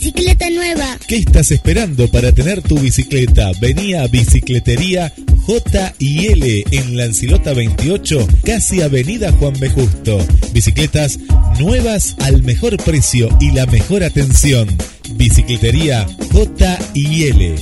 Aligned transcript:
bicicleta 0.00 0.48
nueva. 0.48 0.96
¿Qué 1.06 1.16
estás 1.16 1.50
esperando 1.50 2.08
para 2.08 2.32
tener 2.32 2.62
tu 2.62 2.78
bicicleta? 2.78 3.50
Venía 3.60 4.02
a 4.02 4.06
Bicicletería 4.06 5.12
J 5.44 5.94
y 5.98 6.28
L 6.28 6.64
en 6.70 6.96
Lancilota 6.96 7.52
28, 7.52 8.26
casi 8.42 8.80
Avenida 8.80 9.30
Juan 9.32 9.52
B. 9.60 9.68
Justo. 9.68 10.18
Bicicletas 10.54 11.18
nuevas 11.58 12.16
al 12.22 12.42
mejor 12.42 12.78
precio 12.82 13.28
y 13.40 13.50
la 13.50 13.66
mejor 13.66 14.02
atención. 14.02 14.68
Bicicletería 15.16 16.06
J 16.32 16.78
y 16.94 17.24
L. 17.24 17.56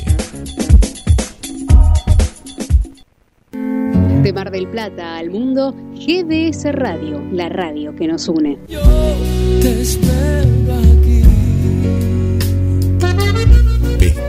De 4.22 4.32
Mar 4.32 4.52
del 4.52 4.68
Plata 4.68 5.16
al 5.16 5.30
mundo, 5.30 5.74
GDS 5.94 6.72
Radio, 6.72 7.20
la 7.32 7.48
radio 7.48 7.96
que 7.96 8.06
nos 8.06 8.28
une. 8.28 8.58
Yo 8.68 8.80
te 9.60 9.82
espero 9.82 10.76
aquí. 10.76 11.07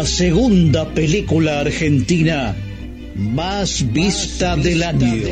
La 0.00 0.06
segunda 0.06 0.94
película 0.94 1.60
argentina 1.60 2.56
más 3.16 3.92
vista 3.92 4.56
del 4.56 4.82
año. 4.82 5.24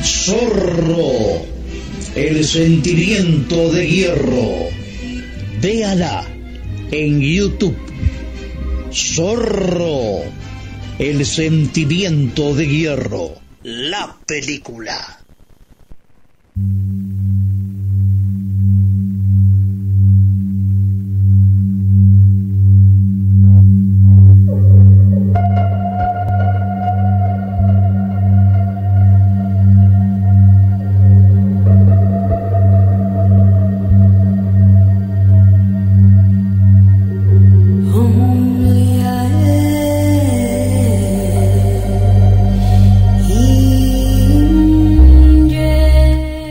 Zorro. 0.00 1.44
El 2.14 2.42
sentimiento 2.42 3.70
de 3.70 3.86
hierro. 3.86 4.70
Véala 5.60 6.26
en 6.90 7.20
YouTube. 7.20 7.76
Zorro. 8.90 10.20
El 10.98 11.26
sentimiento 11.26 12.54
de 12.54 12.68
hierro. 12.68 13.34
La 13.64 14.16
película. 14.26 15.20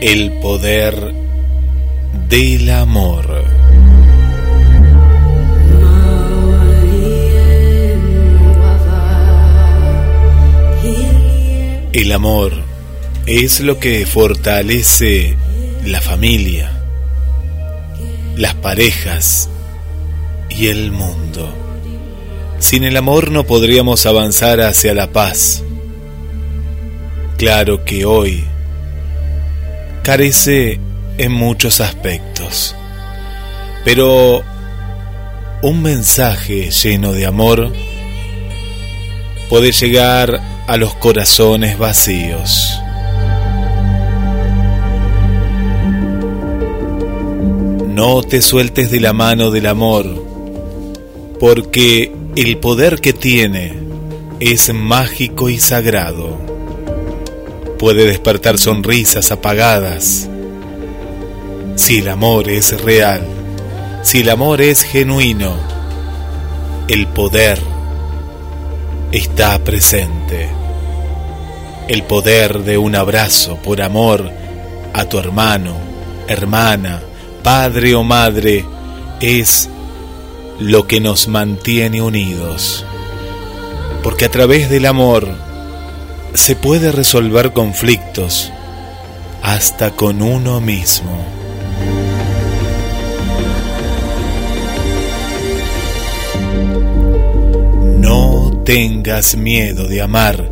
El 0.02 0.32
poder 0.40 1.14
del 2.30 2.70
amor. 2.70 3.44
El 11.92 12.12
amor 12.14 12.54
es 13.26 13.60
lo 13.60 13.78
que 13.80 14.06
fortalece 14.06 15.36
la 15.84 16.00
familia, 16.00 16.72
las 18.38 18.54
parejas 18.56 19.50
y 20.50 20.68
el 20.68 20.94
mundo. 20.94 21.54
Sin 22.60 22.86
el 22.86 22.96
amor 22.96 23.32
no 23.32 23.44
podríamos 23.44 24.06
avanzar 24.06 24.62
hacia 24.62 24.94
la 24.94 25.12
paz. 25.12 25.62
Claro 27.38 27.84
que 27.84 28.06
hoy 28.06 28.46
carece 30.10 30.80
en 31.20 31.32
muchos 31.32 31.82
aspectos, 31.82 32.76
pero 33.86 34.42
un 35.62 35.84
mensaje 35.84 36.72
lleno 36.72 37.12
de 37.12 37.28
amor 37.28 37.72
puede 39.52 39.72
llegar 39.72 40.42
a 40.66 40.78
los 40.78 40.96
corazones 40.96 41.78
vacíos. 41.78 42.76
No 47.90 48.24
te 48.24 48.42
sueltes 48.42 48.90
de 48.90 49.02
la 49.02 49.14
mano 49.14 49.52
del 49.52 49.68
amor, 49.68 50.08
porque 51.40 52.12
el 52.36 52.58
poder 52.58 53.00
que 53.00 53.14
tiene 53.14 53.76
es 54.40 54.74
mágico 54.74 55.50
y 55.50 55.60
sagrado. 55.60 56.59
Puede 57.80 58.06
despertar 58.06 58.58
sonrisas 58.58 59.32
apagadas. 59.32 60.28
Si 61.76 62.00
el 62.00 62.10
amor 62.10 62.50
es 62.50 62.82
real, 62.82 63.22
si 64.04 64.20
el 64.20 64.30
amor 64.30 64.62
es 64.62 64.84
genuino, 64.84 65.56
el 66.90 67.08
poder 67.08 67.58
está 69.14 69.58
presente. 69.64 70.50
El 71.88 72.04
poder 72.04 72.66
de 72.66 72.78
un 72.78 72.98
abrazo 72.98 73.56
por 73.56 73.82
amor 73.82 74.30
a 74.94 75.06
tu 75.06 75.18
hermano, 75.18 75.76
hermana, 76.28 77.02
padre 77.44 77.96
o 77.96 78.04
madre 78.04 78.66
es 79.22 79.70
lo 80.60 80.86
que 80.86 81.00
nos 81.00 81.30
mantiene 81.30 82.02
unidos. 82.02 82.86
Porque 84.04 84.26
a 84.26 84.30
través 84.32 84.70
del 84.70 84.86
amor 84.86 85.49
se 86.40 86.56
puede 86.56 86.94
resolver 86.94 87.52
conflictos 87.52 88.50
hasta 89.44 89.92
con 89.92 90.22
uno 90.22 90.62
mismo. 90.62 91.12
No 98.00 98.64
tengas 98.66 99.36
miedo 99.36 99.90
de 99.90 100.02
amar, 100.02 100.50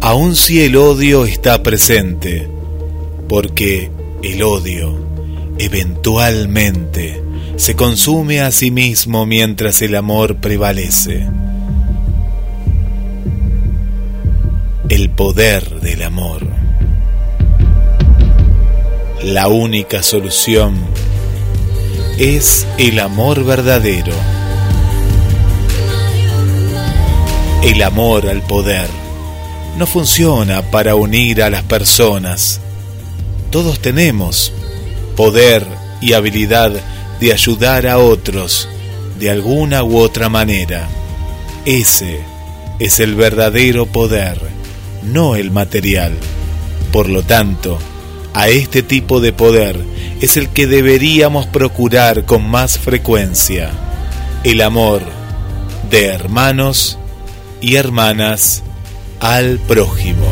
aun 0.00 0.36
si 0.36 0.62
el 0.62 0.76
odio 0.76 1.24
está 1.24 1.64
presente, 1.64 2.48
porque 3.28 3.90
el 4.22 4.40
odio 4.40 4.96
eventualmente 5.58 7.20
se 7.56 7.74
consume 7.74 8.40
a 8.40 8.52
sí 8.52 8.70
mismo 8.70 9.26
mientras 9.26 9.82
el 9.82 9.96
amor 9.96 10.36
prevalece. 10.36 11.26
El 14.94 15.10
poder 15.10 15.80
del 15.80 16.04
amor. 16.04 16.46
La 19.24 19.48
única 19.48 20.04
solución 20.04 20.76
es 22.16 22.64
el 22.78 23.00
amor 23.00 23.42
verdadero. 23.42 24.12
El 27.64 27.82
amor 27.82 28.28
al 28.28 28.42
poder 28.42 28.88
no 29.76 29.88
funciona 29.88 30.62
para 30.70 30.94
unir 30.94 31.42
a 31.42 31.50
las 31.50 31.64
personas. 31.64 32.60
Todos 33.50 33.80
tenemos 33.80 34.52
poder 35.16 35.66
y 36.00 36.12
habilidad 36.12 36.70
de 37.18 37.32
ayudar 37.32 37.88
a 37.88 37.98
otros 37.98 38.68
de 39.18 39.28
alguna 39.28 39.82
u 39.82 39.98
otra 39.98 40.28
manera. 40.28 40.88
Ese 41.64 42.20
es 42.78 43.00
el 43.00 43.16
verdadero 43.16 43.86
poder, 43.86 44.53
no 45.04 45.36
el 45.36 45.50
material. 45.50 46.12
Por 46.92 47.08
lo 47.08 47.22
tanto, 47.22 47.78
a 48.32 48.48
este 48.48 48.82
tipo 48.82 49.20
de 49.20 49.32
poder 49.32 49.78
es 50.20 50.36
el 50.36 50.48
que 50.48 50.66
deberíamos 50.66 51.46
procurar 51.46 52.24
con 52.24 52.48
más 52.48 52.78
frecuencia. 52.78 53.70
El 54.42 54.60
amor 54.60 55.02
de 55.90 56.06
hermanos 56.06 56.98
y 57.60 57.76
hermanas 57.76 58.62
al 59.20 59.58
prójimo. 59.58 60.26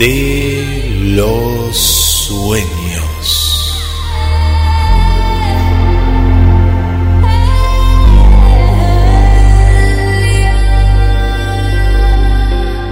De 0.00 1.12
los 1.14 1.76
sueños. 1.76 2.66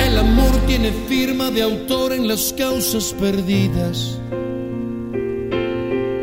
El 0.06 0.18
amor 0.18 0.54
tiene 0.66 0.92
firma 1.08 1.50
de 1.50 1.62
autor 1.62 2.12
en 2.12 2.28
las 2.28 2.52
causas 2.52 3.14
perdidas. 3.18 4.20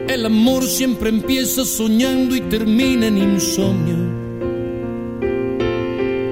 El 0.07 0.23
amor 0.23 0.65
siempre 0.65 1.09
empieza 1.09 1.65
soñando 1.65 2.35
y 2.35 2.41
termina 2.41 3.07
en 3.07 3.17
insomnio. 3.17 3.95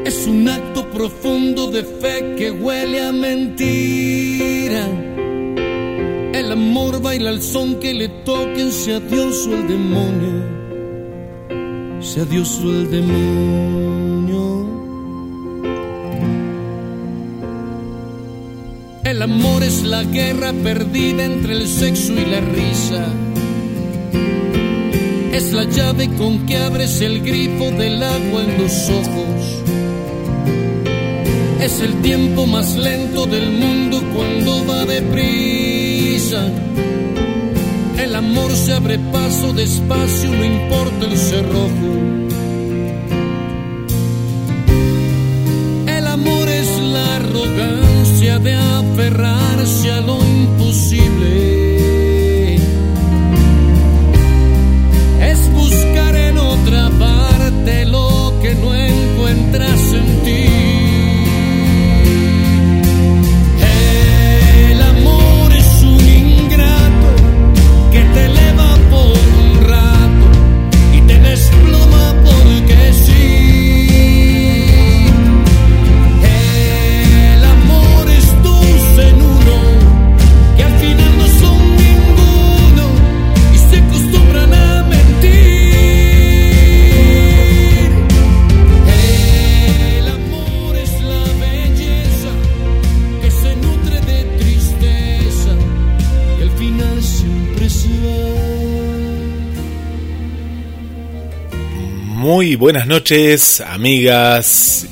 Es 0.05 0.27
un 0.27 0.47
acto 0.47 0.62
profundo 0.93 1.71
de 1.71 1.83
fe 1.83 2.35
que 2.37 2.51
huele 2.51 3.01
a 3.01 3.11
mentira. 3.11 4.87
El 6.33 6.51
amor 6.51 7.01
baila 7.01 7.29
al 7.29 7.41
son 7.41 7.79
que 7.79 7.93
le 7.93 8.09
toquen, 8.09 8.71
sea 8.71 8.99
Dios 8.99 9.47
o 9.47 9.53
el 9.55 9.67
demonio. 9.67 10.43
Sea 11.99 12.25
Dios 12.25 12.59
o 12.63 12.69
el 12.69 12.91
demonio. 12.91 14.43
El 19.03 19.21
amor 19.21 19.63
es 19.63 19.83
la 19.83 20.03
guerra 20.03 20.53
perdida 20.53 21.25
entre 21.25 21.53
el 21.53 21.67
sexo 21.67 22.13
y 22.13 22.25
la 22.25 22.41
risa. 22.41 23.07
Es 25.31 25.51
la 25.51 25.63
llave 25.63 26.09
con 26.17 26.45
que 26.45 26.57
abres 26.57 27.01
el 27.01 27.21
grifo 27.21 27.71
del 27.71 28.01
agua 28.01 28.43
en 28.43 28.61
los 28.61 28.89
ojos. 28.89 29.82
Es 31.63 31.79
el 31.79 32.01
tiempo 32.01 32.45
más 32.45 32.75
lento 32.75 33.25
del 33.25 33.49
mundo 33.49 34.03
cuando 34.13 34.65
va 34.65 34.83
deprisa. 34.83 36.45
El 37.97 38.13
amor 38.15 38.51
se 38.51 38.73
abre 38.73 38.99
paso 38.99 39.53
despacio, 39.53 40.29
no 40.31 40.43
importa 40.43 41.05
el 41.05 41.17
cerrojo. 41.17 41.87
El 45.87 46.05
amor 46.05 46.49
es 46.49 46.81
la 46.81 47.15
arrogancia 47.15 48.39
de 48.39 48.55
aferrarse 48.55 49.89
a 49.93 50.01
lo 50.01 50.17
imposible. 50.21 51.35
Es 55.31 55.49
buscar 55.53 56.13
en 56.13 56.37
otra 56.39 56.89
parte 56.99 57.85
lo 57.85 58.33
que 58.41 58.53
no 58.53 58.75
encuentras 58.75 59.93
en 59.93 60.23
ti. 60.25 60.42
Buenas 102.63 102.87
noches, 102.87 103.59
amigas 103.59 104.87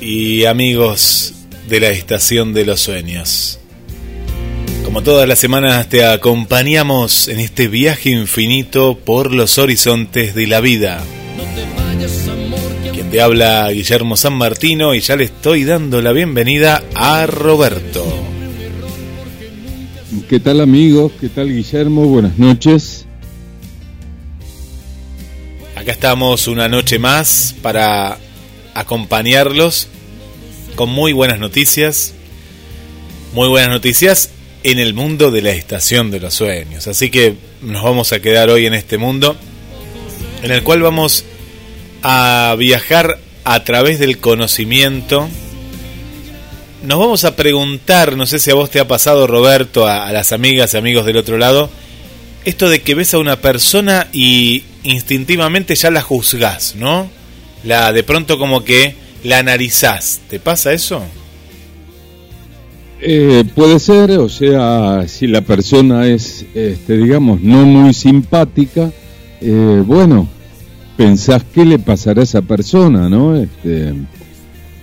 y 0.00 0.44
amigos 0.44 1.34
de 1.68 1.80
la 1.80 1.88
Estación 1.88 2.52
de 2.54 2.64
los 2.64 2.78
Sueños. 2.78 3.58
Como 4.84 5.02
todas 5.02 5.26
las 5.26 5.40
semanas 5.40 5.88
te 5.88 6.04
acompañamos 6.04 7.26
en 7.26 7.40
este 7.40 7.66
viaje 7.66 8.10
infinito 8.10 8.96
por 8.96 9.34
los 9.34 9.58
horizontes 9.58 10.36
de 10.36 10.46
la 10.46 10.60
vida. 10.60 11.02
Quien 12.92 13.10
te 13.10 13.20
habla 13.20 13.68
Guillermo 13.72 14.16
San 14.16 14.34
Martino 14.34 14.94
y 14.94 15.00
ya 15.00 15.16
le 15.16 15.24
estoy 15.24 15.64
dando 15.64 16.00
la 16.02 16.12
bienvenida 16.12 16.84
a 16.94 17.26
Roberto. 17.26 18.06
¿Qué 20.28 20.38
tal 20.38 20.60
amigos? 20.60 21.10
¿Qué 21.20 21.28
tal 21.28 21.48
Guillermo? 21.48 22.04
Buenas 22.04 22.38
noches. 22.38 23.04
Estamos 25.90 26.46
una 26.46 26.68
noche 26.68 27.00
más 27.00 27.56
para 27.62 28.16
acompañarlos 28.74 29.88
con 30.76 30.88
muy 30.88 31.12
buenas 31.12 31.40
noticias. 31.40 32.14
Muy 33.34 33.48
buenas 33.48 33.70
noticias 33.70 34.30
en 34.62 34.78
el 34.78 34.94
mundo 34.94 35.32
de 35.32 35.42
la 35.42 35.50
estación 35.50 36.12
de 36.12 36.20
los 36.20 36.32
sueños. 36.32 36.86
Así 36.86 37.10
que 37.10 37.34
nos 37.60 37.82
vamos 37.82 38.12
a 38.12 38.20
quedar 38.20 38.50
hoy 38.50 38.66
en 38.66 38.74
este 38.74 38.98
mundo 38.98 39.36
en 40.44 40.52
el 40.52 40.62
cual 40.62 40.80
vamos 40.80 41.24
a 42.04 42.54
viajar 42.56 43.18
a 43.42 43.64
través 43.64 43.98
del 43.98 44.18
conocimiento. 44.18 45.28
Nos 46.84 47.00
vamos 47.00 47.24
a 47.24 47.34
preguntar, 47.34 48.16
no 48.16 48.26
sé 48.26 48.38
si 48.38 48.52
a 48.52 48.54
vos 48.54 48.70
te 48.70 48.78
ha 48.78 48.86
pasado 48.86 49.26
Roberto, 49.26 49.88
a 49.88 50.12
las 50.12 50.30
amigas 50.30 50.72
y 50.72 50.76
amigos 50.76 51.04
del 51.04 51.16
otro 51.16 51.36
lado, 51.36 51.68
esto 52.44 52.70
de 52.70 52.80
que 52.80 52.94
ves 52.94 53.12
a 53.12 53.18
una 53.18 53.40
persona 53.40 54.06
y 54.12 54.62
instintivamente 54.82 55.74
ya 55.74 55.90
la 55.90 56.02
juzgás, 56.02 56.76
¿no? 56.76 57.08
La 57.64 57.92
de 57.92 58.02
pronto 58.02 58.38
como 58.38 58.64
que 58.64 58.94
la 59.24 59.38
analizás. 59.38 60.20
¿Te 60.28 60.38
pasa 60.38 60.72
eso? 60.72 61.02
Eh, 63.02 63.44
puede 63.54 63.78
ser, 63.78 64.12
o 64.18 64.28
sea, 64.28 65.06
si 65.08 65.26
la 65.26 65.40
persona 65.40 66.06
es, 66.06 66.44
este, 66.54 66.98
digamos, 66.98 67.40
no 67.40 67.64
muy 67.64 67.94
simpática, 67.94 68.90
eh, 69.40 69.82
bueno, 69.86 70.28
pensás 70.96 71.42
qué 71.54 71.64
le 71.64 71.78
pasará 71.78 72.20
a 72.20 72.24
esa 72.24 72.42
persona, 72.42 73.08
¿no? 73.08 73.36
Este, 73.36 73.94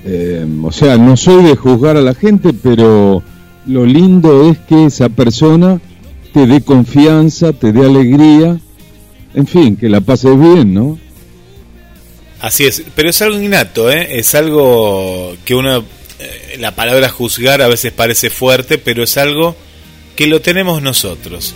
eh, 0.03 0.47
o 0.63 0.71
sea, 0.71 0.97
no 0.97 1.15
soy 1.15 1.43
de 1.43 1.55
juzgar 1.55 1.95
a 1.95 2.01
la 2.01 2.15
gente, 2.15 2.53
pero 2.53 3.21
lo 3.67 3.85
lindo 3.85 4.49
es 4.49 4.57
que 4.59 4.85
esa 4.85 5.09
persona 5.09 5.79
te 6.33 6.47
dé 6.47 6.61
confianza, 6.61 7.53
te 7.53 7.71
dé 7.71 7.85
alegría, 7.85 8.59
en 9.37 9.45
fin, 9.45 9.77
que 9.77 9.87
la 9.87 10.01
pases 10.01 10.37
bien, 10.37 10.73
¿no? 10.73 10.99
Así 12.41 12.65
es, 12.65 12.81
pero 12.95 13.11
es 13.11 13.21
algo 13.21 13.39
innato, 13.39 13.91
¿eh? 13.91 14.17
Es 14.17 14.33
algo 14.33 15.37
que 15.45 15.53
uno, 15.53 15.83
eh, 16.17 16.57
la 16.57 16.73
palabra 16.73 17.07
juzgar 17.09 17.61
a 17.61 17.67
veces 17.67 17.91
parece 17.91 18.31
fuerte, 18.31 18.79
pero 18.79 19.03
es 19.03 19.15
algo 19.15 19.55
que 20.15 20.25
lo 20.25 20.41
tenemos 20.41 20.81
nosotros. 20.81 21.53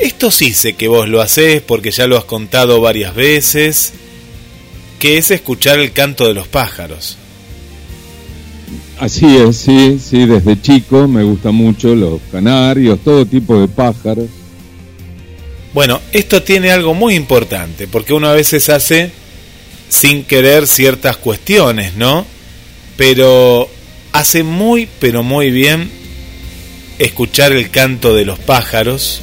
Esto 0.00 0.32
sí 0.32 0.52
sé 0.52 0.72
que 0.72 0.88
vos 0.88 1.08
lo 1.08 1.20
hacés 1.20 1.62
porque 1.62 1.92
ya 1.92 2.08
lo 2.08 2.18
has 2.18 2.24
contado 2.24 2.80
varias 2.80 3.14
veces, 3.14 3.92
que 4.98 5.16
es 5.16 5.30
escuchar 5.30 5.78
el 5.78 5.92
canto 5.92 6.26
de 6.26 6.34
los 6.34 6.48
pájaros. 6.48 7.16
Así 8.98 9.36
es, 9.36 9.56
sí, 9.56 10.00
sí, 10.04 10.26
desde 10.26 10.60
chico 10.60 11.06
me 11.06 11.22
gustan 11.22 11.54
mucho 11.54 11.94
los 11.94 12.20
canarios, 12.32 12.98
todo 13.04 13.24
tipo 13.24 13.60
de 13.60 13.68
pájaros. 13.68 14.26
Bueno, 15.74 16.00
esto 16.12 16.42
tiene 16.42 16.70
algo 16.70 16.94
muy 16.94 17.14
importante, 17.14 17.88
porque 17.88 18.14
uno 18.14 18.28
a 18.28 18.32
veces 18.32 18.68
hace 18.68 19.10
sin 19.88 20.24
querer 20.24 20.66
ciertas 20.66 21.16
cuestiones, 21.16 21.94
¿no? 21.94 22.26
Pero 22.96 23.68
hace 24.12 24.44
muy, 24.44 24.88
pero 25.00 25.24
muy 25.24 25.50
bien 25.50 25.90
escuchar 26.98 27.52
el 27.52 27.70
canto 27.70 28.14
de 28.14 28.24
los 28.24 28.38
pájaros, 28.38 29.20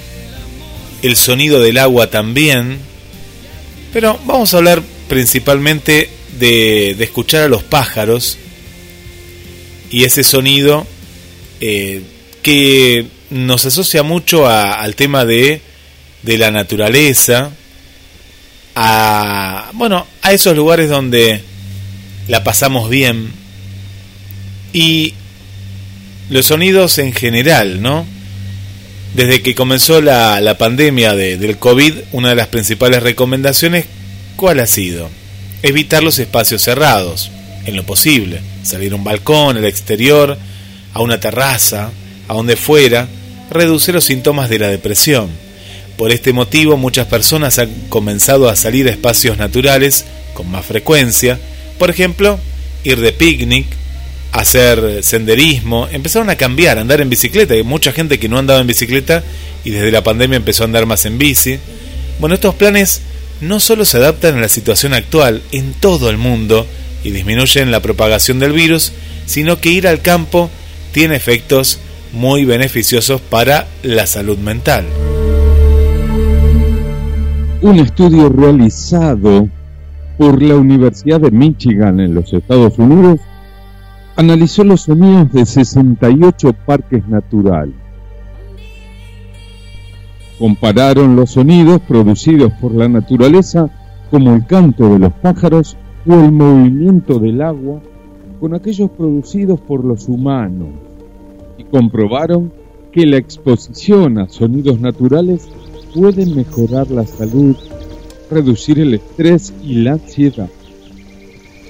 el 1.01 1.15
sonido 1.15 1.61
del 1.61 1.77
agua 1.77 2.09
también, 2.09 2.79
pero 3.93 4.19
vamos 4.25 4.53
a 4.53 4.57
hablar 4.57 4.83
principalmente 5.07 6.09
de, 6.37 6.95
de 6.97 7.03
escuchar 7.03 7.43
a 7.43 7.47
los 7.47 7.63
pájaros 7.63 8.37
y 9.89 10.03
ese 10.03 10.23
sonido 10.23 10.85
eh, 11.59 12.01
que 12.41 13.05
nos 13.29 13.65
asocia 13.65 14.03
mucho 14.03 14.47
al 14.47 14.95
tema 14.95 15.25
de, 15.25 15.61
de 16.23 16.37
la 16.37 16.51
naturaleza, 16.51 17.51
a 18.75 19.69
bueno, 19.73 20.05
a 20.21 20.31
esos 20.31 20.55
lugares 20.55 20.89
donde 20.89 21.41
la 22.27 22.43
pasamos 22.43 22.89
bien 22.89 23.31
y 24.73 25.13
los 26.29 26.45
sonidos 26.47 26.97
en 26.97 27.13
general, 27.13 27.81
¿no? 27.81 28.05
Desde 29.15 29.41
que 29.41 29.55
comenzó 29.55 30.01
la, 30.01 30.39
la 30.39 30.57
pandemia 30.57 31.13
de- 31.15 31.37
del 31.37 31.57
COVID, 31.57 31.93
una 32.13 32.29
de 32.29 32.35
las 32.35 32.47
principales 32.47 33.03
recomendaciones, 33.03 33.85
¿cuál 34.37 34.59
ha 34.61 34.67
sido? 34.67 35.09
Evitar 35.63 36.01
los 36.03 36.17
espacios 36.19 36.61
cerrados. 36.61 37.31
en 37.65 37.75
lo 37.75 37.83
posible, 37.85 38.41
salir 38.63 38.91
a 38.91 38.95
un 38.95 39.03
balcón, 39.03 39.55
al 39.55 39.65
exterior, 39.65 40.35
a 40.95 41.01
una 41.01 41.19
terraza, 41.19 41.91
a 42.27 42.33
donde 42.33 42.55
fuera, 42.55 43.07
reduce 43.51 43.93
los 43.93 44.03
síntomas 44.03 44.49
de 44.49 44.57
la 44.57 44.67
depresión. 44.69 45.29
Por 46.01 46.11
este 46.11 46.33
motivo 46.33 46.77
muchas 46.77 47.05
personas 47.05 47.59
han 47.59 47.69
comenzado 47.87 48.49
a 48.49 48.55
salir 48.55 48.87
a 48.87 48.89
espacios 48.89 49.37
naturales 49.37 50.05
con 50.33 50.49
más 50.49 50.65
frecuencia, 50.65 51.39
por 51.77 51.91
ejemplo, 51.91 52.39
ir 52.83 52.99
de 52.99 53.11
picnic, 53.11 53.67
hacer 54.31 55.03
senderismo, 55.03 55.87
empezaron 55.91 56.31
a 56.31 56.37
cambiar, 56.37 56.79
andar 56.79 57.01
en 57.01 57.09
bicicleta, 57.11 57.53
hay 57.53 57.61
mucha 57.61 57.91
gente 57.91 58.17
que 58.17 58.29
no 58.29 58.39
andaba 58.39 58.61
en 58.61 58.65
bicicleta 58.65 59.23
y 59.63 59.69
desde 59.69 59.91
la 59.91 60.03
pandemia 60.03 60.37
empezó 60.37 60.63
a 60.63 60.65
andar 60.65 60.87
más 60.87 61.05
en 61.05 61.19
bici. 61.19 61.59
Bueno, 62.19 62.33
estos 62.33 62.55
planes 62.55 63.01
no 63.39 63.59
solo 63.59 63.85
se 63.85 63.97
adaptan 63.97 64.39
a 64.39 64.41
la 64.41 64.49
situación 64.49 64.95
actual 64.95 65.43
en 65.51 65.73
todo 65.73 66.09
el 66.09 66.17
mundo 66.17 66.65
y 67.03 67.11
disminuyen 67.11 67.69
la 67.69 67.83
propagación 67.83 68.39
del 68.39 68.53
virus, 68.53 68.91
sino 69.27 69.61
que 69.61 69.69
ir 69.69 69.87
al 69.87 70.01
campo 70.01 70.49
tiene 70.93 71.15
efectos 71.15 71.77
muy 72.11 72.43
beneficiosos 72.43 73.21
para 73.21 73.67
la 73.83 74.07
salud 74.07 74.39
mental. 74.39 74.87
Un 77.63 77.77
estudio 77.77 78.27
realizado 78.29 79.47
por 80.17 80.41
la 80.41 80.55
Universidad 80.55 81.21
de 81.21 81.29
Michigan 81.29 81.99
en 81.99 82.15
los 82.15 82.33
Estados 82.33 82.79
Unidos 82.79 83.19
analizó 84.15 84.63
los 84.63 84.81
sonidos 84.81 85.31
de 85.31 85.45
68 85.45 86.53
parques 86.65 87.07
naturales. 87.07 87.75
Compararon 90.39 91.15
los 91.15 91.29
sonidos 91.29 91.79
producidos 91.81 92.51
por 92.53 92.73
la 92.73 92.89
naturaleza 92.89 93.69
como 94.09 94.33
el 94.33 94.47
canto 94.47 94.93
de 94.93 94.97
los 94.97 95.13
pájaros 95.13 95.77
o 96.07 96.15
el 96.15 96.31
movimiento 96.31 97.19
del 97.19 97.43
agua 97.43 97.79
con 98.39 98.55
aquellos 98.55 98.89
producidos 98.89 99.61
por 99.61 99.85
los 99.85 100.09
humanos 100.09 100.69
y 101.59 101.63
comprobaron 101.65 102.51
que 102.91 103.05
la 103.05 103.17
exposición 103.17 104.17
a 104.17 104.27
sonidos 104.27 104.79
naturales 104.79 105.47
puede 105.93 106.25
mejorar 106.25 106.89
la 106.91 107.05
salud, 107.05 107.55
reducir 108.29 108.79
el 108.79 108.95
estrés 108.95 109.53
y 109.63 109.75
la 109.75 109.93
ansiedad. 109.93 110.49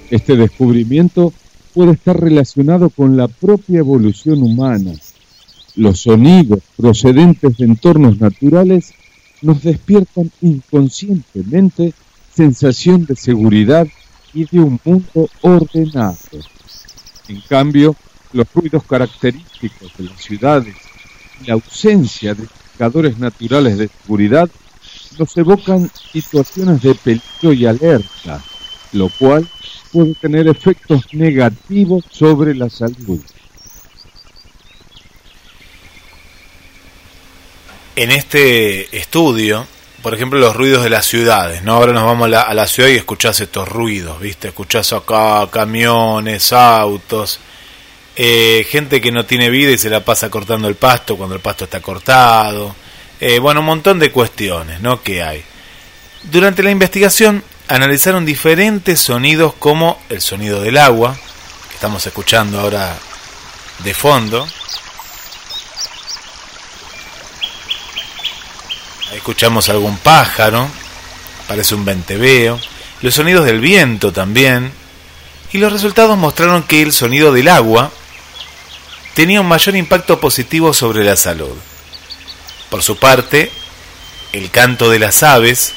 Este 0.10 0.36
descubrimiento 0.36 1.34
puede 1.74 1.94
estar 1.94 2.20
relacionado 2.20 2.90
con 2.90 3.18
la 3.18 3.28
propia 3.28 3.80
evolución 3.80 4.44
humana. 4.44 4.92
Los 5.76 6.02
sonidos 6.02 6.60
procedentes 6.76 7.58
de 7.58 7.66
entornos 7.66 8.20
naturales 8.20 8.94
nos 9.42 9.64
despiertan 9.64 10.32
inconscientemente 10.42 11.94
sensación 12.34 13.06
de 13.06 13.16
seguridad 13.16 13.88
y 14.34 14.46
de 14.46 14.60
un 14.60 14.80
mundo 14.84 15.30
ordenado. 15.42 16.18
En 17.28 17.42
cambio, 17.42 17.96
los 18.34 18.48
ruidos 18.54 18.84
característicos 18.84 19.92
de 19.98 20.06
las 20.06 20.22
ciudades 20.22 20.76
y 21.42 21.48
la 21.48 21.54
ausencia 21.54 22.34
de 22.34 22.48
indicadores 22.82 23.20
naturales 23.20 23.78
de 23.78 23.90
seguridad 23.90 24.50
nos 25.20 25.38
evocan 25.38 25.92
situaciones 26.12 26.82
de 26.82 26.96
peligro 26.96 27.54
y 27.54 27.66
alerta, 27.68 28.42
lo 28.94 29.10
cual 29.10 29.48
puede 29.92 30.16
tener 30.16 30.48
efectos 30.48 31.06
negativos 31.14 32.06
sobre 32.10 32.56
la 32.56 32.70
salud. 32.72 33.22
En 37.96 38.10
este 38.10 38.98
estudio, 38.98 39.68
por 40.02 40.16
ejemplo, 40.16 40.40
los 40.40 40.56
ruidos 40.56 40.84
de 40.84 40.90
las 40.90 41.06
ciudades, 41.06 41.62
¿no? 41.62 41.74
Ahora 41.74 41.94
nos 41.94 42.06
vamos 42.06 42.34
a 42.34 42.54
la, 42.54 42.68
ciudad 42.68 42.90
y 42.90 42.96
escuchás 42.96 43.40
estos 43.42 43.70
ruidos, 43.70 44.20
¿viste? 44.20 44.48
Escuchás 44.48 44.92
acá 44.92 45.48
camiones, 45.52 46.52
autos, 46.52 47.40
eh, 48.16 48.68
gente 48.70 49.00
que 49.00 49.12
no 49.12 49.26
tiene 49.26 49.50
vida 49.50 49.72
y 49.72 49.78
se 49.78 49.90
la 49.90 50.04
pasa 50.04 50.30
cortando 50.30 50.68
el 50.68 50.76
pasto 50.76 51.18
cuando 51.18 51.36
el 51.36 51.42
pasto 51.42 51.64
está 51.66 51.80
cortado, 51.80 52.76
eh, 53.20 53.40
bueno, 53.40 53.62
un 53.62 53.68
montón 53.68 54.00
de 54.00 54.12
cuestiones, 54.12 54.82
¿no? 54.82 55.02
Que 55.02 55.24
hay. 55.24 55.44
Durante 56.24 56.64
la 56.64 56.72
investigación 56.72 57.44
analizaron 57.68 58.26
diferentes 58.26 59.00
sonidos 59.00 59.54
como 59.54 60.02
el 60.10 60.22
sonido 60.22 60.62
del 60.62 60.78
agua, 60.78 61.18
que 61.70 61.76
estamos 61.76 62.06
escuchando 62.06 62.60
ahora 62.60 62.98
de 63.80 63.94
fondo. 63.94 64.48
Ahí 69.10 69.18
escuchamos 69.18 69.70
algún 69.70 69.98
pájaro, 69.98 70.68
parece 71.48 71.76
un 71.76 71.86
venteveo, 71.86 72.60
los 73.02 73.14
sonidos 73.14 73.46
del 73.46 73.60
viento 73.60 74.12
también, 74.12 74.72
y 75.54 75.58
los 75.58 75.72
resultados 75.72 76.18
mostraron 76.18 76.64
que 76.64 76.82
el 76.82 76.92
sonido 76.92 77.32
del 77.32 77.48
agua 77.48 77.92
tenía 79.14 79.42
un 79.42 79.48
mayor 79.48 79.76
impacto 79.76 80.20
positivo 80.20 80.74
sobre 80.74 81.04
la 81.04 81.16
salud. 81.16 81.56
Por 82.70 82.84
su 82.84 82.98
parte, 82.98 83.52
el 84.34 84.50
canto 84.50 84.90
de 84.90 85.00
las 85.00 85.24
aves 85.24 85.74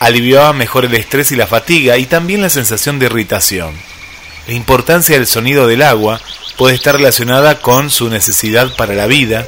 aliviaba 0.00 0.52
mejor 0.52 0.84
el 0.84 0.94
estrés 0.94 1.32
y 1.32 1.36
la 1.36 1.46
fatiga 1.46 1.98
y 1.98 2.06
también 2.06 2.42
la 2.42 2.50
sensación 2.50 2.98
de 2.98 3.06
irritación. 3.06 3.74
La 4.46 4.54
importancia 4.54 5.16
del 5.16 5.26
sonido 5.26 5.66
del 5.66 5.82
agua 5.82 6.20
puede 6.56 6.74
estar 6.74 6.96
relacionada 6.96 7.60
con 7.60 7.90
su 7.90 8.08
necesidad 8.08 8.74
para 8.76 8.94
la 8.94 9.06
vida 9.06 9.46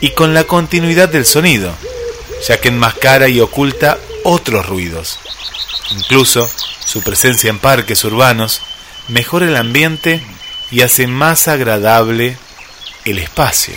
y 0.00 0.10
con 0.10 0.34
la 0.34 0.44
continuidad 0.44 1.08
del 1.08 1.26
sonido, 1.26 1.74
ya 2.46 2.60
que 2.60 2.68
enmascara 2.68 3.28
y 3.28 3.40
oculta 3.40 3.98
otros 4.24 4.66
ruidos. 4.66 5.18
Incluso 5.90 6.48
su 6.84 7.02
presencia 7.02 7.50
en 7.50 7.58
parques 7.58 8.04
urbanos 8.04 8.62
mejora 9.08 9.46
el 9.46 9.56
ambiente 9.56 10.22
y 10.70 10.80
hace 10.80 11.06
más 11.06 11.48
agradable 11.48 12.36
el 13.06 13.18
espacio. 13.18 13.74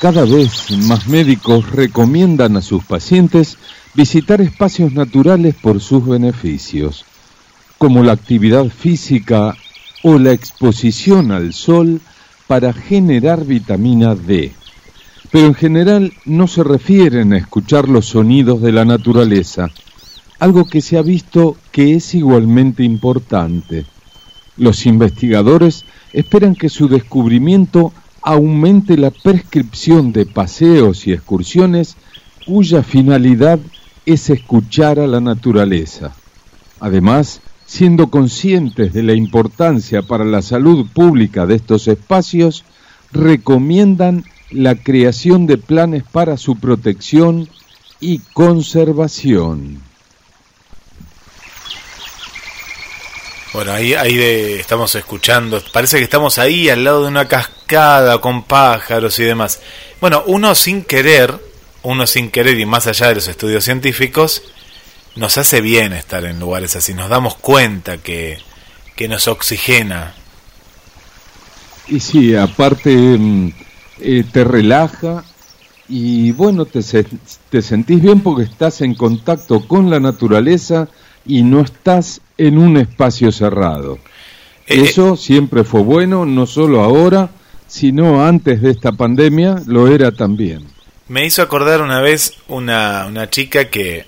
Cada 0.00 0.24
vez 0.24 0.70
más 0.88 1.06
médicos 1.06 1.70
recomiendan 1.70 2.56
a 2.56 2.62
sus 2.62 2.82
pacientes 2.82 3.58
visitar 3.94 4.40
espacios 4.40 4.94
naturales 4.94 5.54
por 5.54 5.80
sus 5.80 6.06
beneficios, 6.06 7.04
como 7.76 8.02
la 8.02 8.12
actividad 8.12 8.64
física 8.68 9.54
o 10.02 10.18
la 10.18 10.32
exposición 10.32 11.30
al 11.30 11.52
sol 11.52 12.00
para 12.46 12.72
generar 12.72 13.44
vitamina 13.44 14.14
D. 14.14 14.52
Pero 15.30 15.46
en 15.46 15.54
general 15.54 16.12
no 16.24 16.48
se 16.48 16.64
refieren 16.64 17.34
a 17.34 17.38
escuchar 17.38 17.86
los 17.86 18.06
sonidos 18.06 18.62
de 18.62 18.72
la 18.72 18.86
naturaleza, 18.86 19.68
algo 20.38 20.64
que 20.64 20.80
se 20.80 20.96
ha 20.96 21.02
visto 21.02 21.58
que 21.70 21.94
es 21.96 22.14
igualmente 22.14 22.82
importante. 22.82 23.84
Los 24.56 24.86
investigadores 24.86 25.84
esperan 26.12 26.54
que 26.54 26.68
su 26.68 26.88
descubrimiento 26.88 27.92
aumente 28.22 28.96
la 28.96 29.10
prescripción 29.10 30.12
de 30.12 30.26
paseos 30.26 31.06
y 31.06 31.12
excursiones 31.12 31.96
cuya 32.46 32.82
finalidad 32.82 33.58
es 34.06 34.30
escuchar 34.30 34.98
a 34.98 35.06
la 35.06 35.20
naturaleza. 35.20 36.14
Además, 36.80 37.40
siendo 37.66 38.08
conscientes 38.08 38.92
de 38.92 39.02
la 39.02 39.14
importancia 39.14 40.02
para 40.02 40.24
la 40.24 40.42
salud 40.42 40.86
pública 40.92 41.46
de 41.46 41.54
estos 41.54 41.88
espacios, 41.88 42.64
recomiendan 43.12 44.24
la 44.50 44.74
creación 44.74 45.46
de 45.46 45.58
planes 45.58 46.02
para 46.02 46.36
su 46.36 46.56
protección 46.56 47.48
y 48.00 48.18
conservación. 48.34 49.78
Bueno, 53.52 53.72
ahí, 53.72 53.94
ahí 53.94 54.18
estamos 54.58 54.94
escuchando, 54.94 55.62
parece 55.72 55.98
que 55.98 56.04
estamos 56.04 56.38
ahí 56.38 56.70
al 56.70 56.84
lado 56.84 57.02
de 57.02 57.08
una 57.08 57.28
cascada 57.28 58.18
con 58.20 58.44
pájaros 58.44 59.18
y 59.18 59.24
demás. 59.24 59.60
Bueno, 60.00 60.22
uno 60.26 60.54
sin 60.54 60.82
querer 60.84 61.38
uno 61.82 62.06
sin 62.06 62.30
querer 62.30 62.58
y 62.58 62.66
más 62.66 62.86
allá 62.86 63.08
de 63.08 63.16
los 63.16 63.28
estudios 63.28 63.64
científicos, 63.64 64.42
nos 65.16 65.36
hace 65.36 65.60
bien 65.60 65.92
estar 65.92 66.24
en 66.24 66.38
lugares 66.38 66.76
así, 66.76 66.94
nos 66.94 67.08
damos 67.08 67.34
cuenta 67.36 67.98
que, 67.98 68.38
que 68.96 69.08
nos 69.08 69.28
oxigena. 69.28 70.14
Y 71.88 72.00
sí, 72.00 72.34
aparte 72.34 72.94
mm, 72.94 73.52
eh, 74.00 74.24
te 74.30 74.44
relaja 74.44 75.24
y 75.88 76.30
bueno, 76.32 76.64
te, 76.64 76.80
te 77.50 77.62
sentís 77.62 78.00
bien 78.00 78.20
porque 78.20 78.44
estás 78.44 78.80
en 78.80 78.94
contacto 78.94 79.66
con 79.66 79.90
la 79.90 80.00
naturaleza 80.00 80.88
y 81.24 81.42
no 81.42 81.60
estás 81.60 82.20
en 82.38 82.58
un 82.58 82.76
espacio 82.76 83.32
cerrado. 83.32 83.98
Eh, 84.66 84.76
eh, 84.76 84.82
Eso 84.82 85.16
siempre 85.16 85.64
fue 85.64 85.82
bueno, 85.82 86.24
no 86.26 86.46
solo 86.46 86.82
ahora, 86.82 87.30
sino 87.66 88.24
antes 88.24 88.60
de 88.62 88.70
esta 88.70 88.92
pandemia 88.92 89.56
lo 89.66 89.88
era 89.88 90.12
también. 90.12 90.66
Me 91.08 91.26
hizo 91.26 91.42
acordar 91.42 91.82
una 91.82 92.00
vez 92.00 92.34
una, 92.48 93.06
una 93.06 93.28
chica 93.28 93.68
que 93.68 94.06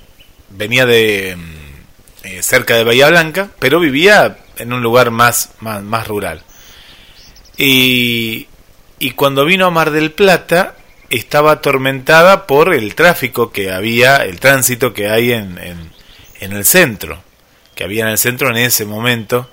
venía 0.50 0.86
de 0.86 1.36
mm, 1.36 2.26
eh, 2.26 2.42
cerca 2.42 2.76
de 2.76 2.84
Bahía 2.84 3.08
Blanca, 3.08 3.50
pero 3.58 3.80
vivía 3.80 4.38
en 4.58 4.72
un 4.72 4.82
lugar 4.82 5.10
más, 5.10 5.50
más, 5.60 5.82
más 5.82 6.06
rural. 6.08 6.42
Y, 7.56 8.46
y 8.98 9.10
cuando 9.12 9.44
vino 9.44 9.66
a 9.66 9.70
Mar 9.70 9.90
del 9.90 10.12
Plata 10.12 10.76
estaba 11.10 11.52
atormentada 11.52 12.46
por 12.46 12.74
el 12.74 12.94
tráfico 12.94 13.52
que 13.52 13.70
había, 13.70 14.16
el 14.24 14.40
tránsito 14.40 14.92
que 14.92 15.08
hay 15.08 15.32
en, 15.32 15.58
en, 15.58 15.90
en 16.44 16.52
el 16.52 16.64
centro, 16.64 17.22
que 17.74 17.84
había 17.84 18.04
en 18.04 18.10
el 18.10 18.18
centro 18.18 18.50
en 18.50 18.56
ese 18.56 18.84
momento. 18.84 19.48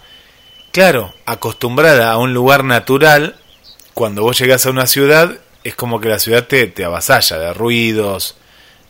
claro, 0.72 1.14
acostumbrada 1.26 2.12
a 2.12 2.18
un 2.18 2.34
lugar 2.34 2.64
natural, 2.64 3.36
cuando 3.94 4.24
vos 4.24 4.38
llegás 4.40 4.66
a 4.66 4.70
una 4.70 4.88
ciudad, 4.88 5.38
es 5.64 5.76
como 5.76 6.00
que 6.00 6.10
la 6.10 6.20
ciudad 6.20 6.48
te, 6.48 6.68
te 6.68 6.86
avasalla 6.86 7.38
de 7.38 7.54
ruidos, 7.54 8.38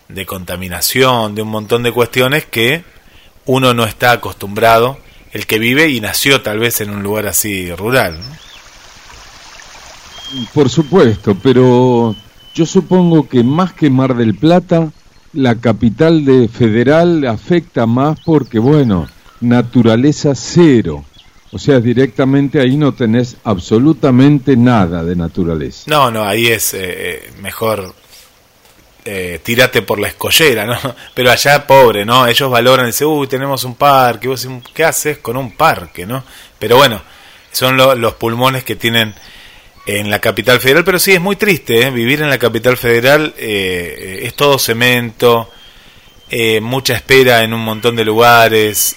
de 0.07 0.25
contaminación, 0.25 1.35
de 1.35 1.41
un 1.41 1.49
montón 1.49 1.83
de 1.83 1.91
cuestiones 1.91 2.45
que 2.45 2.83
uno 3.45 3.73
no 3.73 3.85
está 3.85 4.11
acostumbrado, 4.11 4.97
el 5.31 5.47
que 5.47 5.59
vive 5.59 5.89
y 5.89 6.01
nació 6.01 6.41
tal 6.41 6.59
vez 6.59 6.81
en 6.81 6.91
un 6.91 7.03
lugar 7.03 7.27
así 7.27 7.73
rural. 7.73 8.19
Por 10.53 10.69
supuesto, 10.69 11.35
pero 11.41 12.15
yo 12.53 12.65
supongo 12.65 13.27
que 13.27 13.43
más 13.43 13.73
que 13.73 13.89
Mar 13.89 14.15
del 14.15 14.35
Plata, 14.35 14.91
la 15.33 15.55
capital 15.55 16.25
de 16.25 16.47
Federal 16.47 17.25
afecta 17.25 17.85
más 17.85 18.19
porque, 18.25 18.59
bueno, 18.59 19.07
naturaleza 19.39 20.35
cero. 20.35 21.05
O 21.53 21.59
sea, 21.59 21.79
directamente 21.79 22.61
ahí 22.61 22.77
no 22.77 22.93
tenés 22.93 23.35
absolutamente 23.43 24.55
nada 24.55 25.03
de 25.03 25.15
naturaleza. 25.15 25.83
No, 25.87 26.09
no, 26.09 26.23
ahí 26.23 26.47
es 26.47 26.73
eh, 26.73 26.79
eh, 26.81 27.31
mejor 27.41 27.93
eh, 29.03 29.41
tírate 29.43 29.81
por 29.81 29.99
la 29.99 30.07
escollera, 30.07 30.65
¿no? 30.65 30.77
Pero 31.13 31.31
allá, 31.31 31.67
pobre, 31.67 32.05
¿no? 32.05 32.25
Ellos 32.25 32.49
valoran, 32.49 32.85
dicen, 32.85 33.07
uy, 33.07 33.27
tenemos 33.27 33.65
un 33.65 33.75
parque, 33.75 34.29
vos 34.29 34.47
¿qué 34.73 34.85
haces 34.85 35.17
con 35.17 35.35
un 35.35 35.57
parque, 35.57 36.05
no? 36.05 36.23
Pero 36.57 36.77
bueno, 36.77 37.01
son 37.51 37.75
los 37.75 38.13
pulmones 38.13 38.63
que 38.63 38.77
tienen 38.77 39.13
en 39.85 40.09
la 40.09 40.19
capital 40.19 40.59
federal, 40.59 40.83
pero 40.83 40.99
sí 40.99 41.13
es 41.13 41.21
muy 41.21 41.35
triste, 41.35 41.81
¿eh? 41.81 41.91
vivir 41.91 42.21
en 42.21 42.29
la 42.29 42.37
capital 42.37 42.77
federal 42.77 43.33
eh, 43.37 44.21
es 44.23 44.33
todo 44.35 44.59
cemento, 44.59 45.49
mucha 46.61 46.93
espera 46.95 47.43
en 47.43 47.53
un 47.53 47.61
montón 47.61 47.95
de 47.97 48.05
lugares, 48.05 48.95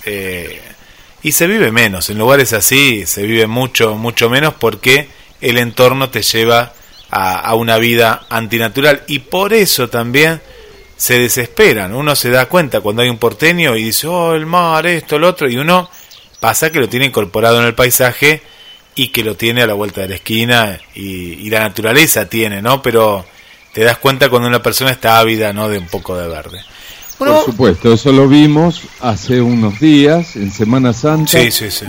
y 1.23 1.33
se 1.33 1.47
vive 1.49 1.73
menos, 1.73 2.09
en 2.11 2.19
lugares 2.19 2.53
así 2.53 3.07
se 3.07 3.23
vive 3.23 3.49
mucho, 3.49 3.97
mucho 3.97 4.31
menos 4.31 4.55
porque 4.55 5.09
el 5.41 5.59
entorno 5.59 6.11
te 6.11 6.23
lleva 6.23 6.73
a, 7.11 7.55
una 7.55 7.79
vida 7.79 8.27
antinatural 8.29 9.03
y 9.07 9.21
por 9.21 9.53
eso 9.53 9.89
también 9.89 10.41
se 10.97 11.19
desesperan. 11.19 11.95
Uno 11.95 12.17
se 12.17 12.31
da 12.31 12.47
cuenta 12.47 12.81
cuando 12.81 13.03
hay 13.03 13.09
un 13.09 13.19
porteño 13.19 13.77
y 13.77 13.85
dice, 13.85 14.09
oh, 14.09 14.35
el 14.35 14.47
mar, 14.47 14.87
esto, 14.87 15.17
el 15.17 15.25
otro, 15.25 15.49
y 15.49 15.57
uno 15.57 15.89
pasa 16.41 16.73
que 16.73 16.81
lo 16.81 16.89
tiene 16.89 17.07
incorporado 17.07 17.61
en 17.61 17.67
el 17.67 17.75
paisaje 17.75 18.43
y 18.95 19.09
que 19.09 19.25
lo 19.25 19.37
tiene 19.37 19.63
a 19.63 19.67
la 19.67 19.75
vuelta 19.75 20.03
de 20.03 20.09
la 20.09 20.15
esquina 20.17 20.79
y, 20.95 21.49
la 21.51 21.61
naturaleza 21.61 22.29
tiene, 22.29 22.63
¿no? 22.63 22.83
Pero 22.83 23.25
te 23.73 23.83
das 23.83 23.99
cuenta 23.99 24.29
cuando 24.29 24.49
una 24.49 24.63
persona 24.63 24.91
está 24.91 25.19
ávida, 25.19 25.53
¿no? 25.53 25.69
De 25.69 25.79
un 25.79 25.87
poco 25.87 26.17
de 26.17 26.29
verde. 26.29 26.61
Por 27.19 27.45
supuesto, 27.45 27.93
eso 27.93 28.11
lo 28.13 28.27
vimos 28.27 28.83
hace 29.01 29.41
unos 29.41 29.79
días, 29.79 30.35
en 30.35 30.51
Semana 30.51 30.93
Santa, 30.93 31.39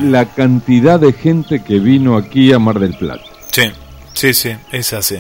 la 0.01 0.25
cantidad 0.25 0.99
de 0.99 1.13
gente 1.13 1.63
que 1.63 1.79
vino 1.79 2.15
aquí 2.15 2.53
a 2.53 2.59
Mar 2.59 2.79
del 2.79 2.95
Plata. 2.95 3.23
Sí, 3.51 3.63
sí, 4.13 4.33
sí, 4.33 4.55
es 4.71 4.93
así. 4.93 5.17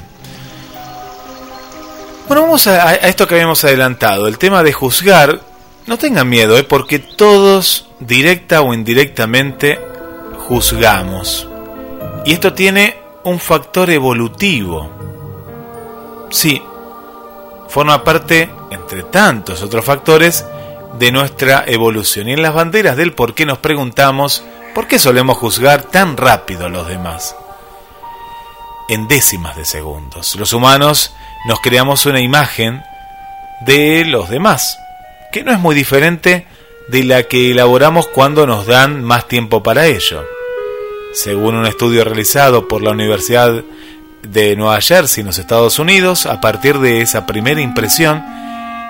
Bueno, 2.27 2.43
vamos 2.43 2.67
a, 2.67 2.95
esto 2.95 3.27
que 3.27 3.35
habíamos 3.35 3.63
adelantado, 3.63 4.27
el 4.27 4.37
tema 4.37 4.63
de 4.63 4.73
juzgar. 4.73 5.41
No 5.87 5.97
tengan 5.97 6.27
miedo, 6.29 6.57
¿eh? 6.57 6.63
porque 6.63 6.97
todos, 6.97 7.87
directa 7.99 8.61
o 8.61 8.73
indirectamente, 8.73 9.79
juzgamos. 10.47 11.47
Y 12.25 12.33
esto 12.33 12.53
tiene 12.53 12.97
un 13.23 13.39
factor 13.39 13.89
evolutivo. 13.89 14.89
Sí, 16.31 16.61
forma 17.69 18.03
parte 18.03 18.49
entre 18.71 19.03
tantos 19.03 19.61
otros 19.61 19.85
factores, 19.85 20.45
de 20.99 21.11
nuestra 21.11 21.63
evolución. 21.67 22.29
Y 22.29 22.33
en 22.33 22.41
las 22.41 22.53
banderas 22.53 22.95
del 22.95 23.13
por 23.13 23.33
qué 23.33 23.45
nos 23.45 23.57
preguntamos 23.57 24.43
por 24.73 24.87
qué 24.87 24.99
solemos 24.99 25.37
juzgar 25.37 25.83
tan 25.83 26.17
rápido 26.17 26.65
a 26.65 26.69
los 26.69 26.87
demás. 26.87 27.35
En 28.89 29.07
décimas 29.07 29.55
de 29.55 29.65
segundos. 29.65 30.35
Los 30.35 30.53
humanos 30.53 31.13
nos 31.47 31.59
creamos 31.59 32.05
una 32.05 32.21
imagen 32.21 32.83
de 33.65 34.05
los 34.05 34.29
demás, 34.29 34.77
que 35.31 35.43
no 35.43 35.51
es 35.51 35.59
muy 35.59 35.75
diferente 35.75 36.45
de 36.89 37.03
la 37.03 37.23
que 37.23 37.51
elaboramos 37.51 38.07
cuando 38.07 38.45
nos 38.45 38.65
dan 38.67 39.03
más 39.03 39.27
tiempo 39.27 39.63
para 39.63 39.87
ello. 39.87 40.23
Según 41.15 41.55
un 41.55 41.65
estudio 41.65 42.03
realizado 42.03 42.67
por 42.67 42.83
la 42.83 42.91
Universidad 42.91 43.63
de 44.21 44.55
Nueva 44.57 44.81
Jersey 44.81 45.21
en 45.21 45.27
los 45.27 45.39
Estados 45.39 45.79
Unidos, 45.79 46.25
a 46.25 46.41
partir 46.41 46.79
de 46.79 46.99
esa 46.99 47.25
primera 47.25 47.61
impresión, 47.61 48.21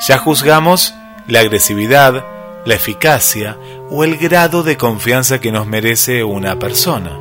ya 0.07 0.17
juzgamos 0.17 0.95
la 1.27 1.41
agresividad, 1.41 2.25
la 2.65 2.73
eficacia 2.73 3.57
o 3.91 4.03
el 4.03 4.17
grado 4.17 4.63
de 4.63 4.75
confianza 4.75 5.39
que 5.39 5.51
nos 5.51 5.67
merece 5.67 6.23
una 6.23 6.57
persona. 6.57 7.11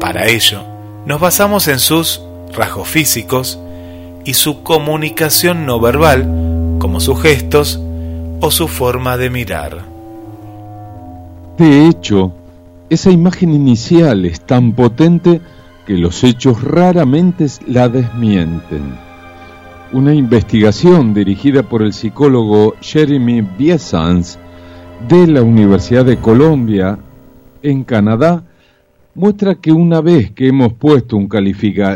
Para 0.00 0.26
ello, 0.26 0.62
nos 1.04 1.20
basamos 1.20 1.68
en 1.68 1.78
sus 1.78 2.22
rasgos 2.54 2.88
físicos 2.88 3.58
y 4.24 4.32
su 4.32 4.62
comunicación 4.62 5.66
no 5.66 5.78
verbal, 5.78 6.22
como 6.78 7.00
sus 7.00 7.20
gestos 7.20 7.78
o 8.40 8.50
su 8.50 8.66
forma 8.66 9.18
de 9.18 9.28
mirar. 9.28 9.84
De 11.58 11.86
hecho, 11.86 12.32
esa 12.90 13.12
imagen 13.12 13.54
inicial 13.54 14.24
es 14.26 14.40
tan 14.40 14.72
potente 14.72 15.40
que 15.86 15.96
los 15.96 16.24
hechos 16.24 16.62
raramente 16.62 17.46
la 17.68 17.88
desmienten. 17.88 18.82
Una 19.92 20.12
investigación 20.12 21.14
dirigida 21.14 21.62
por 21.62 21.82
el 21.82 21.92
psicólogo 21.92 22.74
Jeremy 22.80 23.42
Biesans 23.42 24.40
de 25.08 25.28
la 25.28 25.42
Universidad 25.42 26.04
de 26.04 26.16
Colombia 26.16 26.98
en 27.62 27.84
Canadá 27.84 28.44
muestra 29.14 29.54
que 29.54 29.70
una 29.70 30.00
vez 30.00 30.32
que 30.32 30.48
hemos 30.48 30.72
puesto 30.72 31.16
un, 31.16 31.28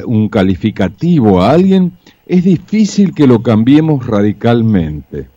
un 0.07 0.29
calificativo 0.29 1.43
a 1.43 1.51
alguien, 1.51 1.99
es 2.27 2.45
difícil 2.45 3.15
que 3.15 3.27
lo 3.27 3.43
cambiemos 3.43 4.07
radicalmente. 4.07 5.29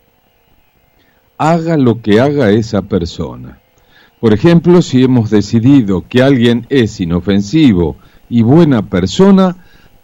Haga 1.36 1.76
lo 1.76 2.00
que 2.00 2.20
haga 2.20 2.50
esa 2.50 2.82
persona. 2.82 3.60
Por 4.20 4.32
ejemplo, 4.32 4.82
si 4.82 5.04
hemos 5.04 5.30
decidido 5.30 6.04
que 6.08 6.22
alguien 6.22 6.66
es 6.70 7.00
inofensivo 7.00 7.96
y 8.28 8.42
buena 8.42 8.82
persona, 8.82 9.56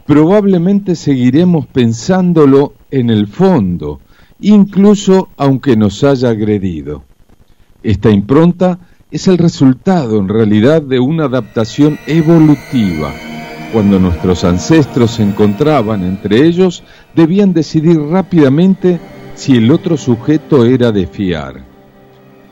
probablemente 0.07 0.95
seguiremos 0.95 1.67
pensándolo 1.67 2.75
en 2.93 3.11
el 3.11 3.27
fondo, 3.27 4.01
incluso 4.41 5.31
aunque 5.37 5.77
nos 5.77 6.05
haya 6.05 6.31
agredido. 6.31 7.03
Esta 7.83 8.11
impronta 8.11 8.79
es 9.11 9.27
el 9.27 9.37
resultado 9.37 10.19
en 10.19 10.29
realidad 10.29 10.81
de 10.81 11.01
una 11.01 11.25
adaptación 11.25 11.99
evolutiva. 12.07 13.13
Cuando 13.73 13.99
nuestros 13.99 14.45
ancestros 14.45 15.13
se 15.13 15.25
encontraban 15.25 16.05
entre 16.05 16.47
ellos, 16.47 16.85
debían 17.17 17.53
decidir 17.53 17.99
rápidamente 18.01 19.01
si 19.35 19.57
el 19.57 19.73
otro 19.73 19.97
sujeto 19.97 20.65
era 20.65 20.93
de 20.93 21.09
fiar. 21.09 21.74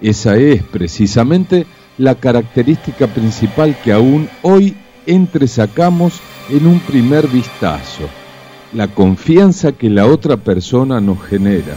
Esa 0.02 0.36
es 0.36 0.64
precisamente 0.64 1.64
la 1.96 2.16
característica 2.16 3.06
principal 3.06 3.76
que 3.84 3.92
aún 3.92 4.28
hoy 4.42 4.76
entresacamos 5.06 6.20
en 6.50 6.66
un 6.66 6.80
primer 6.80 7.28
vistazo, 7.28 8.08
la 8.72 8.88
confianza 8.88 9.70
que 9.70 9.88
la 9.88 10.06
otra 10.06 10.38
persona 10.38 11.00
nos 11.00 11.22
genera. 11.22 11.76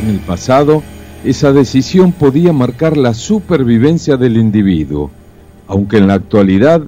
En 0.00 0.10
el 0.10 0.20
pasado, 0.20 0.84
esa 1.24 1.52
decisión 1.52 2.12
podía 2.12 2.52
marcar 2.52 2.96
la 2.96 3.12
supervivencia 3.12 4.16
del 4.16 4.36
individuo, 4.36 5.10
aunque 5.66 5.98
en 5.98 6.06
la 6.06 6.14
actualidad 6.14 6.82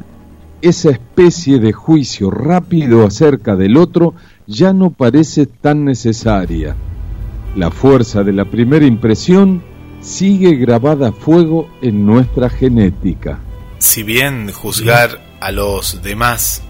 esa 0.62 0.90
especie 0.90 1.58
de 1.58 1.72
juicio 1.72 2.30
rápido 2.30 3.04
acerca 3.04 3.56
del 3.56 3.76
otro 3.76 4.14
ya 4.46 4.72
no 4.72 4.90
parece 4.90 5.46
tan 5.46 5.84
necesaria. 5.84 6.76
La 7.56 7.72
fuerza 7.72 8.22
de 8.22 8.32
la 8.32 8.44
primera 8.44 8.86
impresión 8.86 9.73
sigue 10.04 10.56
grabada 10.56 11.08
a 11.08 11.12
fuego 11.12 11.68
en 11.80 12.04
nuestra 12.04 12.50
genética. 12.50 13.40
Si 13.78 14.02
bien 14.02 14.52
juzgar 14.52 15.20
a 15.40 15.50
los 15.50 16.02
demás 16.02 16.62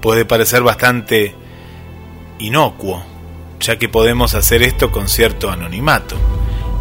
puede 0.00 0.24
parecer 0.24 0.62
bastante 0.62 1.34
inocuo, 2.38 3.02
ya 3.60 3.78
que 3.78 3.88
podemos 3.88 4.34
hacer 4.34 4.62
esto 4.62 4.90
con 4.90 5.08
cierto 5.08 5.50
anonimato. 5.50 6.16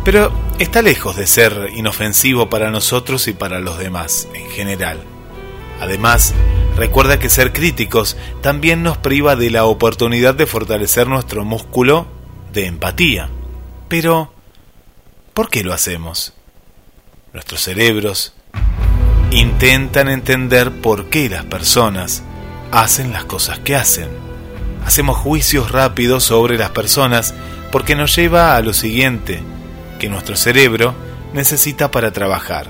Pero 0.04 0.32
está 0.58 0.82
lejos 0.82 1.16
de 1.18 1.28
ser 1.28 1.70
inofensivo 1.76 2.50
para 2.50 2.72
nosotros 2.72 3.28
y 3.28 3.34
para 3.34 3.60
los 3.60 3.78
demás 3.78 4.28
en 4.34 4.50
general. 4.50 5.00
Además, 5.80 6.34
recuerda 6.76 7.20
que 7.20 7.30
ser 7.30 7.54
críticos 7.54 8.18
también 8.42 8.82
nos 8.82 8.98
priva 8.98 9.36
de 9.36 9.52
la 9.52 9.66
oportunidad 9.66 10.36
de 10.36 10.48
fortalecer 10.48 11.08
nuestro 11.08 11.44
músculo 11.44 12.08
de 12.54 12.66
empatía. 12.66 13.30
Pero, 13.88 14.32
¿por 15.42 15.50
qué 15.50 15.64
lo 15.64 15.74
hacemos? 15.74 16.34
Nuestros 17.34 17.62
cerebros 17.62 18.36
intentan 19.32 20.08
entender 20.08 20.70
por 20.70 21.10
qué 21.10 21.30
las 21.30 21.46
personas 21.46 22.22
hacen 22.72 23.12
las 23.12 23.26
cosas 23.26 23.58
que 23.58 23.76
hacen. 23.76 24.10
Hacemos 24.86 25.18
juicios 25.18 25.72
rápidos 25.72 26.26
sobre 26.26 26.60
las 26.60 26.70
personas 26.70 27.34
porque 27.72 27.96
nos 27.96 28.16
lleva 28.16 28.56
a 28.56 28.62
lo 28.62 28.72
siguiente 28.72 29.42
que 30.00 30.10
nuestro 30.10 30.36
cerebro 30.36 30.94
necesita 31.34 31.90
para 31.90 32.12
trabajar. 32.12 32.68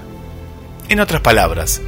En 0.87 1.01
otras 1.01 1.19
palabras, 1.19 1.81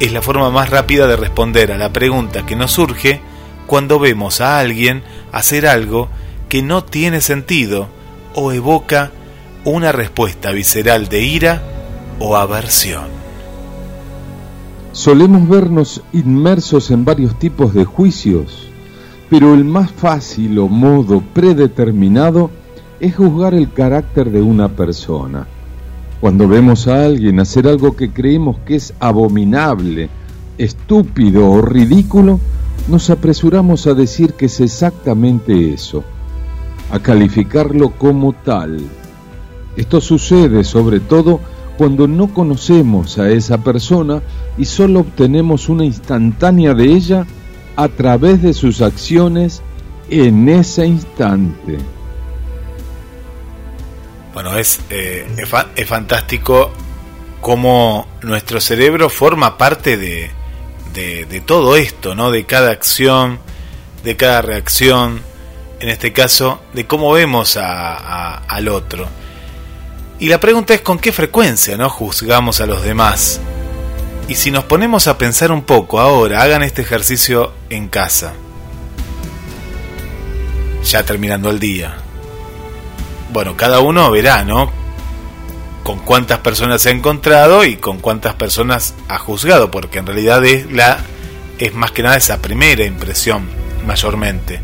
es 0.00 0.10
la 0.10 0.22
forma 0.22 0.48
más 0.48 0.70
rápida 0.70 1.06
de 1.06 1.16
responder 1.16 1.70
a 1.70 1.76
la 1.76 1.92
pregunta 1.92 2.46
que 2.46 2.56
nos 2.56 2.72
surge 2.72 3.20
cuando 3.66 3.98
vemos 3.98 4.40
a 4.40 4.58
alguien 4.58 5.02
hacer 5.32 5.66
algo 5.66 6.08
que 6.48 6.62
no 6.62 6.82
tiene 6.82 7.20
sentido 7.20 7.90
o 8.32 8.52
evoca 8.52 9.10
una 9.64 9.92
respuesta 9.92 10.52
visceral 10.52 11.08
de 11.08 11.22
ira 11.22 11.62
o 12.18 12.36
aversión. 12.36 13.04
Solemos 14.92 15.46
vernos 15.48 16.02
inmersos 16.14 16.90
en 16.90 17.04
varios 17.04 17.38
tipos 17.38 17.74
de 17.74 17.84
juicios, 17.84 18.68
pero 19.28 19.52
el 19.54 19.64
más 19.64 19.92
fácil 19.92 20.58
o 20.58 20.68
modo 20.68 21.20
predeterminado 21.34 22.50
es 23.00 23.14
juzgar 23.16 23.52
el 23.52 23.70
carácter 23.72 24.30
de 24.30 24.40
una 24.40 24.68
persona. 24.68 25.46
Cuando 26.22 26.48
vemos 26.48 26.88
a 26.88 27.04
alguien 27.04 27.38
hacer 27.38 27.68
algo 27.68 27.96
que 27.96 28.12
creemos 28.12 28.58
que 28.60 28.76
es 28.76 28.94
abominable, 28.98 30.08
estúpido 30.56 31.50
o 31.50 31.60
ridículo, 31.60 32.40
nos 32.88 33.10
apresuramos 33.10 33.86
a 33.86 33.94
decir 33.94 34.32
que 34.34 34.46
es 34.46 34.60
exactamente 34.60 35.74
eso, 35.74 36.02
a 36.90 36.98
calificarlo 36.98 37.90
como 37.90 38.32
tal. 38.32 38.80
Esto 39.76 40.00
sucede 40.00 40.64
sobre 40.64 41.00
todo 41.00 41.40
cuando 41.78 42.06
no 42.06 42.32
conocemos 42.34 43.18
a 43.18 43.30
esa 43.30 43.58
persona 43.58 44.22
y 44.58 44.66
solo 44.66 45.00
obtenemos 45.00 45.68
una 45.68 45.84
instantánea 45.84 46.74
de 46.74 46.84
ella 46.84 47.26
a 47.76 47.88
través 47.88 48.42
de 48.42 48.52
sus 48.52 48.82
acciones 48.82 49.62
en 50.10 50.48
ese 50.48 50.86
instante. 50.86 51.78
Bueno, 54.34 54.56
es, 54.58 54.80
eh, 54.90 55.26
es, 55.74 55.88
fantástico 55.88 56.70
cómo 57.40 58.06
nuestro 58.22 58.60
cerebro 58.60 59.08
forma 59.08 59.56
parte 59.56 59.96
de, 59.96 60.30
de, 60.92 61.42
todo 61.46 61.76
esto, 61.76 62.14
¿no? 62.14 62.30
De 62.30 62.44
cada 62.44 62.70
acción, 62.70 63.38
de 64.04 64.16
cada 64.16 64.42
reacción, 64.42 65.20
en 65.80 65.88
este 65.88 66.12
caso, 66.12 66.60
de 66.74 66.86
cómo 66.86 67.12
vemos 67.12 67.56
a, 67.56 68.36
al 68.36 68.68
otro. 68.68 69.08
Y 70.20 70.28
la 70.28 70.38
pregunta 70.38 70.74
es 70.74 70.82
con 70.82 70.98
qué 70.98 71.12
frecuencia, 71.12 71.76
¿no? 71.76 71.88
Juzgamos 71.88 72.60
a 72.60 72.66
los 72.66 72.82
demás. 72.82 73.40
Y 74.28 74.36
si 74.36 74.52
nos 74.52 74.64
ponemos 74.64 75.08
a 75.08 75.18
pensar 75.18 75.50
un 75.50 75.62
poco 75.62 75.98
ahora, 75.98 76.42
hagan 76.42 76.62
este 76.62 76.82
ejercicio 76.82 77.52
en 77.68 77.88
casa. 77.88 78.34
Ya 80.84 81.02
terminando 81.04 81.50
el 81.50 81.58
día 81.58 81.96
bueno, 83.32 83.56
cada 83.56 83.80
uno 83.80 84.10
verá, 84.10 84.44
¿no? 84.44 84.70
Con 85.82 85.98
cuántas 86.00 86.38
personas 86.38 86.82
se 86.82 86.90
ha 86.90 86.92
encontrado 86.92 87.64
y 87.64 87.76
con 87.76 87.98
cuántas 87.98 88.34
personas 88.34 88.94
ha 89.08 89.18
juzgado, 89.18 89.70
porque 89.70 89.98
en 89.98 90.06
realidad 90.06 90.44
es 90.44 90.70
la 90.70 90.98
es 91.58 91.74
más 91.74 91.92
que 91.92 92.02
nada 92.02 92.16
esa 92.16 92.40
primera 92.40 92.84
impresión, 92.84 93.48
mayormente. 93.86 94.60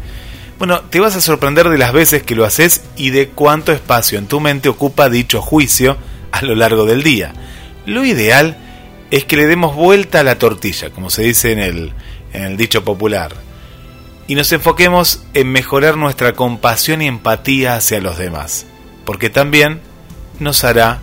Bueno, 0.59 0.81
te 0.83 1.01
vas 1.01 1.17
a 1.17 1.21
sorprender 1.21 1.69
de 1.69 1.79
las 1.79 1.93
veces 1.93 2.23
que 2.23 2.35
lo 2.35 2.45
haces 2.45 2.83
y 2.97 3.11
de 3.11 3.29
cuánto 3.29 3.73
espacio 3.73 4.19
en 4.19 4.27
tu 4.27 4.41
mente 4.41 4.69
ocupa 4.69 5.11
dicho 5.11 5.43
juicio 5.43 5.97
a 6.33 6.43
lo 6.43 6.55
largo 6.55 6.87
del 6.87 7.03
día. 7.03 7.33
Lo 7.85 8.05
ideal 8.05 8.57
es 9.11 9.25
que 9.25 9.37
le 9.37 9.47
demos 9.47 9.75
vuelta 9.75 10.21
a 10.21 10.25
la 10.25 10.39
tortilla, 10.39 10.91
como 10.91 11.11
se 11.11 11.23
dice 11.23 11.53
en 11.53 11.59
el, 11.59 11.93
en 12.33 12.43
el 12.43 12.57
dicho 12.57 12.85
popular 12.85 13.47
y 14.29 14.35
nos 14.35 14.51
enfoquemos 14.53 15.23
en 15.35 15.51
mejorar 15.53 15.97
nuestra 15.97 16.33
compasión 16.33 17.03
y 17.03 17.07
empatía 17.07 17.77
hacia 17.77 18.01
los 18.01 18.19
demás, 18.19 18.67
porque 19.05 19.31
también 19.31 19.81
nos 20.41 20.65
hará 20.65 21.01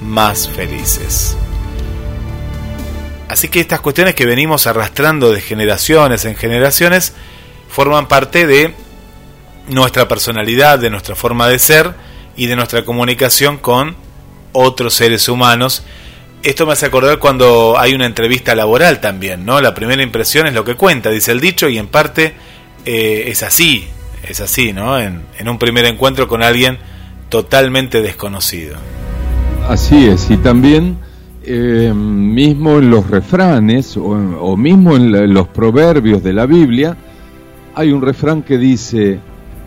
más 0.00 0.48
felices. 0.48 1.36
Así 3.28 3.48
que 3.48 3.60
estas 3.60 3.80
cuestiones 3.80 4.14
que 4.14 4.26
venimos 4.26 4.66
arrastrando 4.66 5.32
de 5.32 5.40
generaciones 5.40 6.24
en 6.24 6.36
generaciones 6.36 7.12
forman 7.68 8.08
parte 8.08 8.46
de 8.46 8.74
nuestra 9.70 10.08
personalidad, 10.08 10.78
de 10.78 10.90
nuestra 10.90 11.14
forma 11.14 11.48
de 11.48 11.58
ser 11.58 11.94
y 12.36 12.46
de 12.46 12.56
nuestra 12.56 12.84
comunicación 12.84 13.58
con 13.58 13.96
otros 14.52 14.94
seres 14.94 15.28
humanos. 15.28 15.84
Esto 16.42 16.66
me 16.66 16.72
hace 16.72 16.86
acordar 16.86 17.18
cuando 17.18 17.78
hay 17.78 17.92
una 17.92 18.06
entrevista 18.06 18.54
laboral 18.54 19.00
también, 19.00 19.44
¿no? 19.44 19.60
La 19.60 19.74
primera 19.74 20.02
impresión 20.02 20.46
es 20.46 20.54
lo 20.54 20.64
que 20.64 20.74
cuenta, 20.74 21.10
dice 21.10 21.32
el 21.32 21.40
dicho, 21.40 21.68
y 21.68 21.76
en 21.76 21.86
parte 21.86 22.32
eh, 22.86 23.24
es 23.26 23.42
así, 23.42 23.86
es 24.26 24.40
así, 24.40 24.72
¿no? 24.72 24.98
En, 24.98 25.22
un 25.46 25.58
primer 25.58 25.84
encuentro 25.84 26.28
con 26.28 26.42
alguien 26.42 26.78
totalmente 27.28 28.00
desconocido. 28.00 28.76
Así 29.68 30.08
es, 30.08 30.30
y 30.30 30.38
también 30.38 30.98
eh, 31.44 31.92
mismo 31.94 32.78
en 32.78 32.90
los 32.90 33.08
refranes 33.08 33.96
o, 33.98 34.56
mismo 34.56 34.96
en, 34.96 35.34
los 35.34 35.48
proverbios 35.48 36.22
de 36.22 36.32
la 36.32 36.46
Biblia, 36.46 36.96
hay 37.74 37.92
un 37.92 38.00
refrán 38.00 38.42
que 38.42 38.56
dice, 38.56 39.20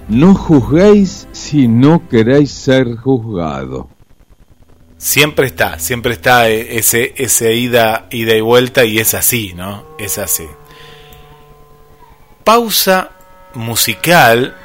no 0.08 0.36
juzguéis 0.36 1.28
si 1.32 1.68
no 1.68 2.08
queréis 2.08 2.52
ser 2.52 2.96
juzgado. 2.96 3.90
Siempre 4.98 5.48
está, 5.48 5.80
siempre 5.80 6.14
está 6.14 6.50
eh, 6.50 6.78
ese, 6.78 7.14
ese 7.18 7.54
ida, 7.56 8.08
ida 8.12 8.36
y 8.36 8.42
vuelta 8.42 8.86
y 8.86 9.00
es 9.00 9.14
así, 9.14 9.54
¿no? 9.54 9.86
Es 9.98 10.18
así 10.18 10.46
pausa 12.44 13.12
musical, 13.54 14.56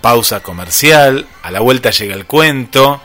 pausa 0.00 0.40
comercial, 0.40 1.26
a 1.42 1.50
la 1.50 1.60
vuelta 1.60 1.90
llega 1.90 2.14
el 2.14 2.26
cuento 2.26 3.00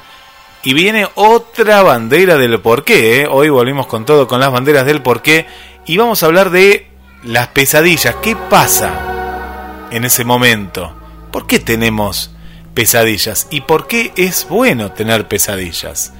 y 0.63 0.73
viene 0.73 1.07
otra 1.15 1.83
bandera 1.83 2.37
del 2.37 2.59
porqué. 2.61 3.21
¿eh? 3.21 3.27
Hoy 3.29 3.49
volvimos 3.49 3.87
con 3.87 4.05
todo 4.05 4.27
con 4.27 4.39
las 4.39 4.51
banderas 4.51 4.85
del 4.85 5.01
porqué 5.01 5.47
y 5.85 5.97
vamos 5.97 6.23
a 6.23 6.27
hablar 6.27 6.49
de 6.49 6.87
las 7.23 7.47
pesadillas. 7.49 8.15
¿Qué 8.21 8.35
pasa 8.35 9.87
en 9.91 10.05
ese 10.05 10.23
momento? 10.23 11.06
¿Por 11.31 11.47
qué 11.47 11.59
tenemos 11.59 12.31
pesadillas? 12.73 13.47
¿Y 13.49 13.61
por 13.61 13.87
qué 13.87 14.13
es 14.15 14.47
bueno 14.49 14.91
tener 14.91 15.27
pesadillas? 15.27 16.13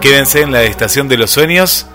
Quédense 0.00 0.42
en 0.42 0.52
la 0.52 0.62
estación 0.62 1.08
de 1.08 1.16
los 1.16 1.30
sueños 1.30 1.86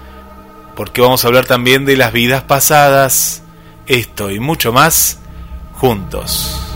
porque 0.75 1.01
vamos 1.01 1.23
a 1.23 1.27
hablar 1.27 1.45
también 1.45 1.85
de 1.85 1.97
las 1.97 2.13
vidas 2.13 2.43
pasadas 2.43 3.43
esto 3.87 4.31
y 4.31 4.39
mucho 4.39 4.71
más 4.71 5.19
juntos. 5.73 6.70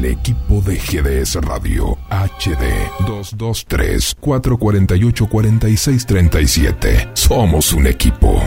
El 0.00 0.06
equipo 0.06 0.62
de 0.62 0.76
GDS 0.76 1.34
Radio 1.42 1.98
HD 2.08 2.64
223 3.06 4.16
448 4.18 5.26
4637. 5.28 7.10
Somos 7.12 7.72
un 7.74 7.86
equipo. 7.86 8.40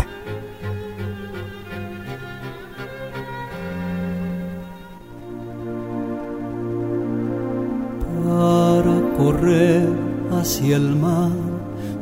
Para 8.26 9.02
correr 9.18 9.88
hacia 10.32 10.78
el 10.78 10.96
mar, 10.96 11.30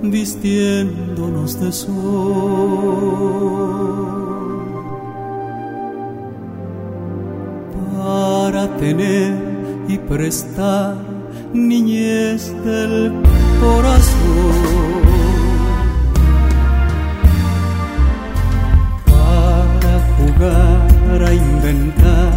vistiéndonos 0.02 1.60
de 1.60 1.72
sol 1.74 3.02
para 8.52 8.68
tener 8.76 9.34
y 9.88 9.98
prestar 9.98 10.98
niñez 11.54 12.52
del 12.66 13.14
corazón. 13.62 15.02
Para 19.06 19.94
jugar 20.18 21.24
a 21.24 21.34
inventar 21.34 22.34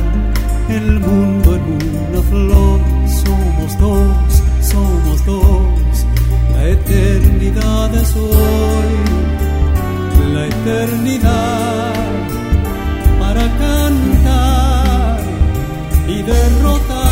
el 0.69 1.01
mundo 1.01 1.57
en 1.57 1.65
una 2.07 2.23
flor, 2.31 2.81
somos 3.25 3.79
dos, 3.81 4.43
somos 4.73 5.27
dos, 5.27 6.07
la 6.55 6.69
eternidad 6.69 7.93
es 7.93 8.15
hoy, 8.15 8.93
la 10.33 10.47
eternidad 10.47 11.93
para 13.19 13.43
cantar 13.59 14.14
y 16.15 16.23
derrotar 16.23 17.04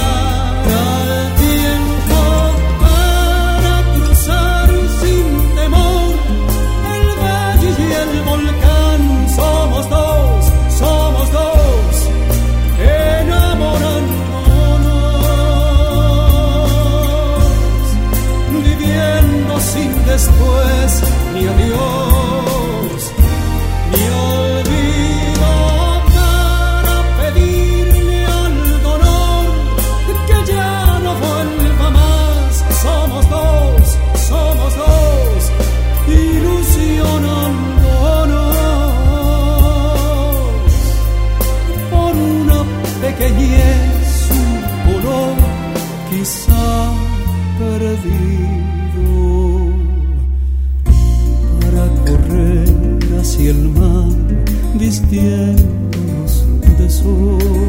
vistiéndonos 54.93 56.45
de 56.79 56.91
sol. 56.91 57.62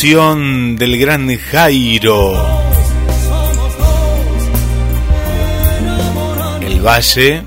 Del 0.00 0.96
gran 0.96 1.36
Jairo. 1.36 2.32
El 6.60 6.80
valle 6.80 7.42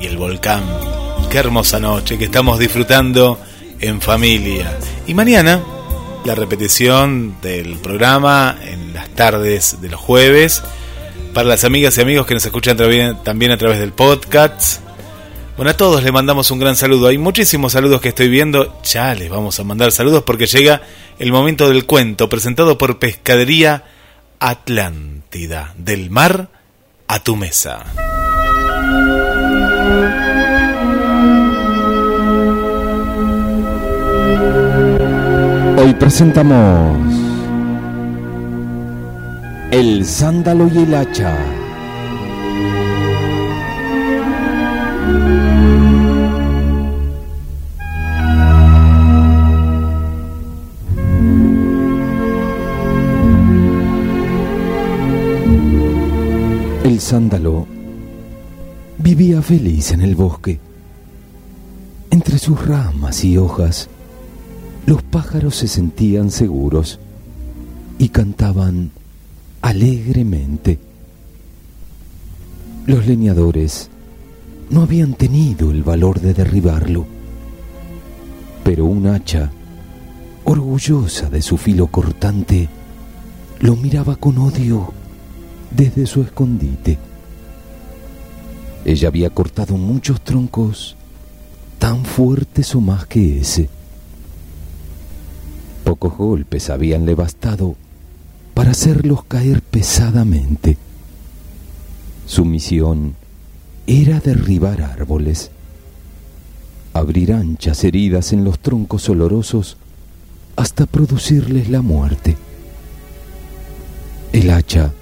y 0.00 0.06
el 0.06 0.16
volcán. 0.16 0.62
Qué 1.30 1.36
hermosa 1.36 1.78
noche 1.78 2.16
que 2.16 2.24
estamos 2.24 2.58
disfrutando 2.58 3.38
en 3.80 4.00
familia. 4.00 4.78
Y 5.06 5.12
mañana 5.12 5.62
la 6.24 6.34
repetición 6.34 7.36
del 7.42 7.76
programa 7.76 8.56
en 8.62 8.94
las 8.94 9.10
tardes 9.10 9.82
de 9.82 9.90
los 9.90 10.00
jueves. 10.00 10.62
Para 11.34 11.48
las 11.48 11.64
amigas 11.64 11.98
y 11.98 12.00
amigos 12.00 12.26
que 12.26 12.32
nos 12.32 12.46
escuchan 12.46 12.78
también 13.22 13.50
a 13.50 13.58
través 13.58 13.78
del 13.78 13.92
podcast. 13.92 14.80
Bueno, 15.62 15.70
a 15.70 15.76
todos 15.76 16.02
les 16.02 16.12
mandamos 16.12 16.50
un 16.50 16.58
gran 16.58 16.74
saludo. 16.74 17.06
Hay 17.06 17.18
muchísimos 17.18 17.70
saludos 17.70 18.00
que 18.00 18.08
estoy 18.08 18.28
viendo. 18.28 18.80
Ya 18.82 19.14
les 19.14 19.30
vamos 19.30 19.60
a 19.60 19.62
mandar 19.62 19.92
saludos 19.92 20.24
porque 20.24 20.46
llega 20.46 20.82
el 21.20 21.30
momento 21.30 21.68
del 21.68 21.86
cuento 21.86 22.28
presentado 22.28 22.76
por 22.78 22.98
Pescadería 22.98 23.84
Atlántida. 24.40 25.72
Del 25.78 26.10
mar 26.10 26.48
a 27.06 27.20
tu 27.20 27.36
mesa. 27.36 27.84
Hoy 35.78 35.94
presentamos 35.94 36.98
El 39.70 40.04
sándalo 40.06 40.68
y 40.74 40.78
el 40.78 40.92
hacha. 40.92 41.38
El 56.84 56.98
sándalo 56.98 57.68
vivía 58.98 59.40
feliz 59.40 59.92
en 59.92 60.00
el 60.00 60.16
bosque. 60.16 60.58
Entre 62.10 62.38
sus 62.38 62.66
ramas 62.66 63.22
y 63.22 63.38
hojas, 63.38 63.88
los 64.84 65.00
pájaros 65.04 65.54
se 65.54 65.68
sentían 65.68 66.32
seguros 66.32 66.98
y 67.98 68.08
cantaban 68.08 68.90
alegremente. 69.60 70.80
Los 72.86 73.06
leñadores 73.06 73.88
no 74.68 74.82
habían 74.82 75.14
tenido 75.14 75.70
el 75.70 75.84
valor 75.84 76.20
de 76.20 76.34
derribarlo, 76.34 77.06
pero 78.64 78.86
un 78.86 79.06
hacha, 79.06 79.52
orgullosa 80.42 81.30
de 81.30 81.42
su 81.42 81.58
filo 81.58 81.86
cortante, 81.86 82.68
lo 83.60 83.76
miraba 83.76 84.16
con 84.16 84.38
odio 84.38 84.92
desde 85.76 86.06
su 86.06 86.22
escondite. 86.22 86.98
Ella 88.84 89.08
había 89.08 89.30
cortado 89.30 89.76
muchos 89.76 90.20
troncos 90.20 90.96
tan 91.78 92.04
fuertes 92.04 92.74
o 92.74 92.80
más 92.80 93.06
que 93.06 93.40
ese. 93.40 93.68
Pocos 95.84 96.16
golpes 96.16 96.70
habíanle 96.70 97.14
bastado 97.14 97.76
para 98.54 98.72
hacerlos 98.72 99.24
caer 99.24 99.62
pesadamente. 99.62 100.76
Su 102.26 102.44
misión 102.44 103.14
era 103.86 104.20
derribar 104.20 104.82
árboles, 104.82 105.50
abrir 106.92 107.32
anchas 107.32 107.84
heridas 107.84 108.32
en 108.32 108.44
los 108.44 108.58
troncos 108.58 109.08
olorosos 109.08 109.76
hasta 110.56 110.86
producirles 110.86 111.68
la 111.68 111.82
muerte. 111.82 112.36
El 114.32 114.50
hacha, 114.50 114.92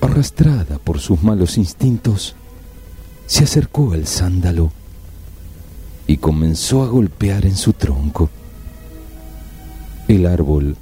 arrastrada 0.00 0.78
por 0.78 1.00
sus 1.00 1.22
malos 1.22 1.58
instintos, 1.58 2.34
se 3.26 3.44
acercó 3.44 3.92
al 3.92 4.06
sándalo 4.06 4.72
y 6.06 6.18
comenzó 6.18 6.82
a 6.82 6.88
golpear 6.88 7.44
en 7.44 7.56
su 7.56 7.72
tronco. 7.72 8.30
El 10.08 10.26
árbol 10.26 10.76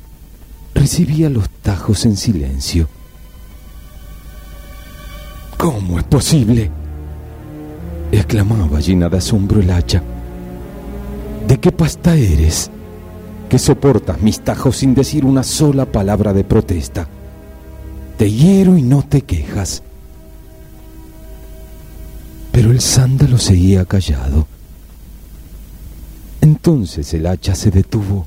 recibía 0.75 1.31
los 1.31 1.49
tajos 1.49 2.05
en 2.05 2.17
silencio. 2.17 2.89
¿Cómo 5.57 5.99
es 5.99 6.05
posible? 6.05 6.71
exclamaba 8.13 8.81
llena 8.81 9.09
de 9.09 9.19
asombro 9.19 9.61
el 9.61 9.71
hacha. 9.71 10.03
¿De 11.49 11.59
qué 11.59 11.73
pasta 11.73 12.15
eres? 12.15 12.71
Que 13.49 13.59
soportas 13.59 14.21
mis 14.21 14.41
tajos 14.41 14.77
sin 14.77 14.95
decir 14.95 15.25
una 15.25 15.43
sola 15.43 15.87
palabra 15.87 16.33
de 16.33 16.45
protesta. 16.45 17.09
Te 18.17 18.31
hiero 18.31 18.77
y 18.79 18.83
no 18.83 19.03
te 19.03 19.23
quejas. 19.23 19.83
Pero 22.53 22.71
el 22.71 22.81
sándalo 22.81 23.39
seguía 23.39 23.85
callado. 23.85 24.47
Entonces 26.41 27.13
el 27.15 27.27
hacha 27.27 27.55
se 27.55 27.71
detuvo 27.71 28.27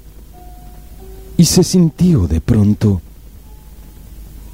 y 1.38 1.46
se 1.46 1.64
sintió 1.64 2.28
de 2.28 2.42
pronto 2.42 3.02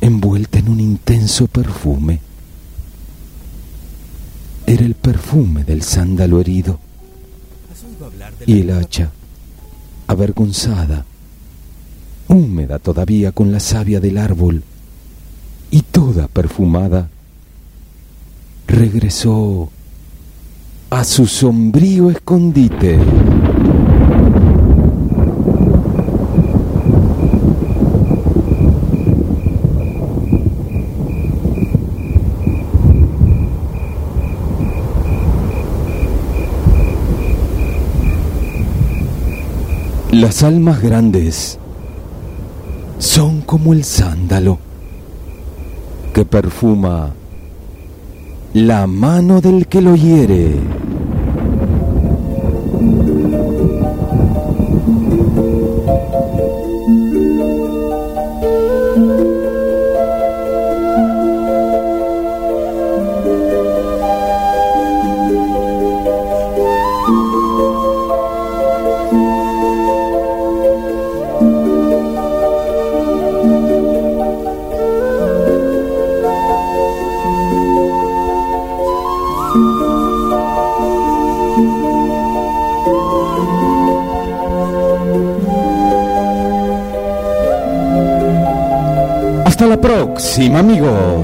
envuelta 0.02 0.60
en 0.60 0.70
un 0.70 0.80
intenso 0.80 1.48
perfume. 1.48 2.20
Era 4.68 4.86
el 4.86 4.96
perfume 4.96 5.64
del 5.64 5.82
sándalo 5.82 6.40
herido. 6.40 6.80
Y 8.46 8.60
el 8.62 8.72
hacha, 8.72 9.12
avergonzada, 10.08 11.06
húmeda 12.28 12.80
todavía 12.80 13.32
con 13.32 13.52
la 13.52 13.60
savia 13.60 14.00
del 14.00 14.18
árbol 14.18 14.64
y 15.74 15.82
toda 15.82 16.28
perfumada, 16.28 17.10
regresó 18.68 19.72
a 20.92 21.04
su 21.04 21.26
sombrío 21.26 22.12
escondite. 22.12 23.00
Las 40.12 40.44
almas 40.44 40.84
grandes 40.84 41.58
son 43.00 43.42
como 43.42 43.74
el 43.74 43.84
sándalo 43.84 44.60
que 46.14 46.26
perfuma 46.26 47.12
la 48.54 48.86
mano 48.86 49.42
del 49.42 49.66
que 49.68 49.82
lo 49.82 49.96
hiere. 49.96 50.83
Próxima, 89.84 90.60
amigos. 90.60 91.23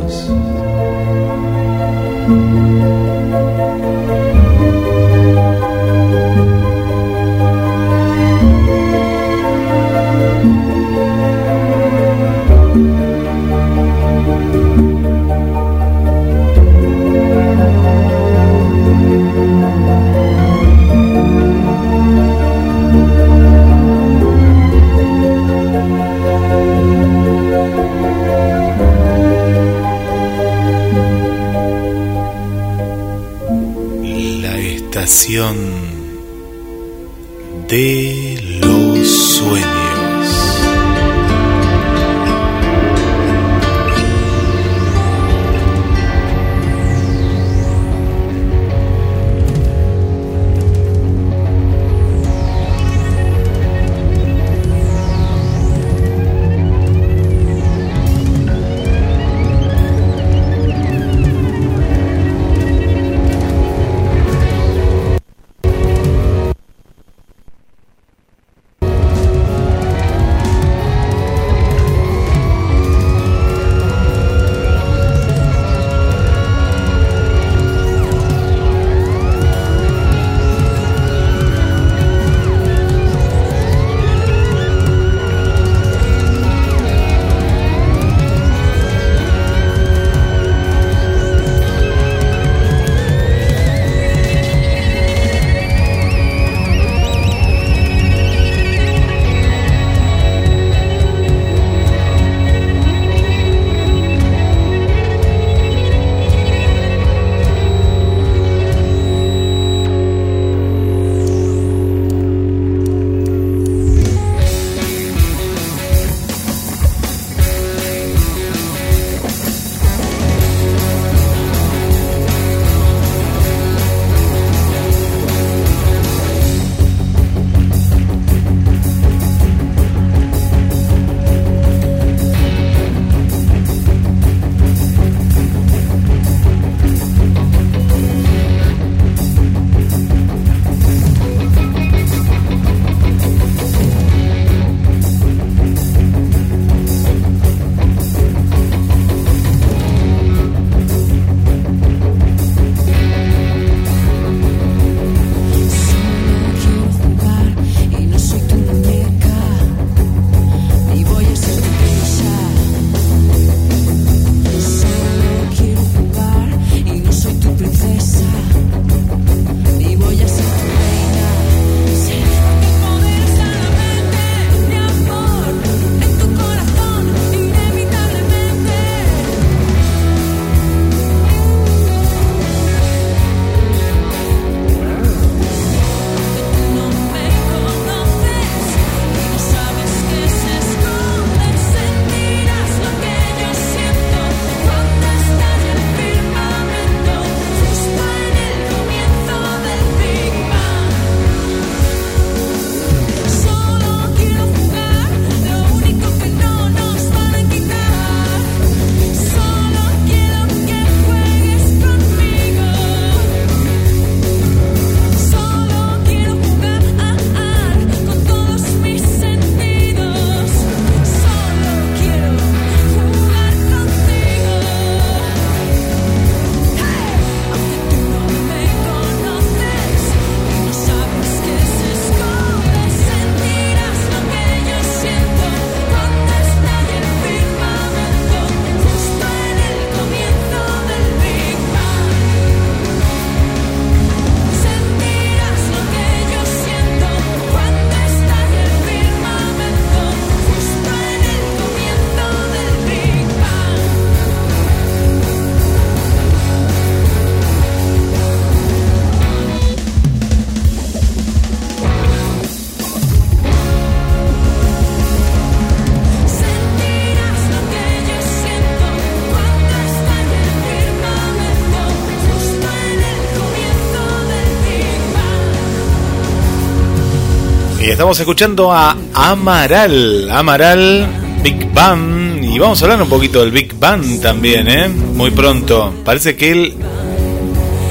Estamos 277.89 278.19
escuchando 278.19 278.71
a 278.71 278.95
Amaral, 279.15 280.29
Amaral 280.29 281.07
Big 281.41 281.73
Bang. 281.73 282.43
Y 282.43 282.59
vamos 282.59 282.79
a 282.79 282.85
hablar 282.85 283.01
un 283.01 283.09
poquito 283.09 283.41
del 283.41 283.51
Big 283.51 283.73
Bang 283.79 284.21
también, 284.21 284.67
¿eh? 284.69 284.87
Muy 284.87 285.31
pronto. 285.31 285.91
Parece 286.05 286.35
que 286.35 286.51
él, 286.51 286.75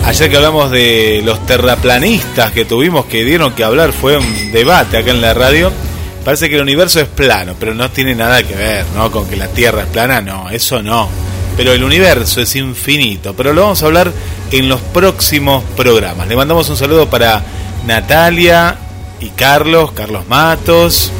ayer 0.04 0.30
que 0.30 0.36
hablamos 0.36 0.70
de 0.70 1.20
los 1.24 1.44
terraplanistas 1.46 2.52
que 2.52 2.64
tuvimos 2.64 3.06
que 3.06 3.24
dieron 3.24 3.52
que 3.54 3.64
hablar, 3.64 3.92
fue 3.92 4.16
un 4.16 4.52
debate 4.52 4.98
acá 4.98 5.10
en 5.10 5.20
la 5.20 5.34
radio. 5.34 5.72
Parece 6.24 6.48
que 6.48 6.54
el 6.54 6.62
universo 6.62 7.00
es 7.00 7.08
plano, 7.08 7.56
pero 7.58 7.74
no 7.74 7.90
tiene 7.90 8.14
nada 8.14 8.44
que 8.44 8.54
ver, 8.54 8.86
¿no? 8.94 9.10
Con 9.10 9.28
que 9.28 9.36
la 9.36 9.48
Tierra 9.48 9.82
es 9.82 9.88
plana, 9.88 10.20
no, 10.20 10.48
eso 10.48 10.80
no. 10.80 11.08
Pero 11.56 11.72
el 11.72 11.82
universo 11.82 12.40
es 12.40 12.54
infinito, 12.54 13.34
pero 13.34 13.52
lo 13.52 13.62
vamos 13.62 13.82
a 13.82 13.86
hablar 13.86 14.12
en 14.52 14.68
los 14.68 14.80
próximos 14.80 15.64
programas. 15.76 16.28
Le 16.28 16.36
mandamos 16.36 16.70
un 16.70 16.76
saludo 16.76 17.10
para 17.10 17.42
Natalia 17.84 18.78
y 19.20 19.30
Carlos, 19.30 19.92
Carlos 19.92 20.26
Matos. 20.28 21.10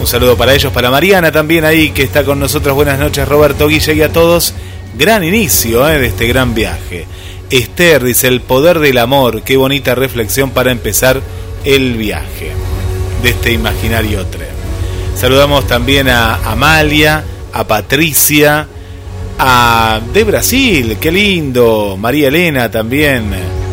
Un 0.00 0.06
saludo 0.06 0.36
para 0.36 0.54
ellos, 0.54 0.72
para 0.72 0.90
Mariana 0.90 1.32
también 1.32 1.64
ahí 1.64 1.90
que 1.90 2.02
está 2.02 2.24
con 2.24 2.38
nosotros. 2.38 2.74
Buenas 2.74 2.98
noches, 2.98 3.26
Roberto 3.26 3.68
Guille 3.68 3.94
y 3.94 4.02
a 4.02 4.12
todos. 4.12 4.54
Gran 4.98 5.24
inicio 5.24 5.88
eh, 5.88 5.98
de 5.98 6.06
este 6.06 6.26
gran 6.26 6.54
viaje. 6.54 7.06
Esther 7.50 8.02
dice, 8.04 8.28
el 8.28 8.40
poder 8.40 8.78
del 8.78 8.98
amor. 8.98 9.42
Qué 9.42 9.56
bonita 9.56 9.94
reflexión 9.94 10.50
para 10.50 10.70
empezar 10.70 11.20
el 11.64 11.96
viaje 11.96 12.52
de 13.22 13.30
este 13.30 13.52
imaginario 13.52 14.24
tren. 14.26 14.48
Saludamos 15.16 15.66
también 15.66 16.08
a 16.08 16.34
Amalia, 16.36 17.24
a 17.52 17.64
Patricia, 17.66 18.68
a 19.38 20.00
de 20.12 20.24
Brasil, 20.24 20.98
qué 21.00 21.10
lindo. 21.10 21.96
María 21.98 22.28
Elena 22.28 22.70
también. 22.70 23.65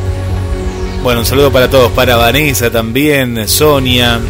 Bueno, 1.04 1.20
un 1.20 1.26
saludo 1.26 1.51
para 1.51 1.70
todos, 1.70 1.91
para 1.91 2.16
Vanessa 2.16 2.72
también, 2.72 3.45
Sonia, 3.49 4.22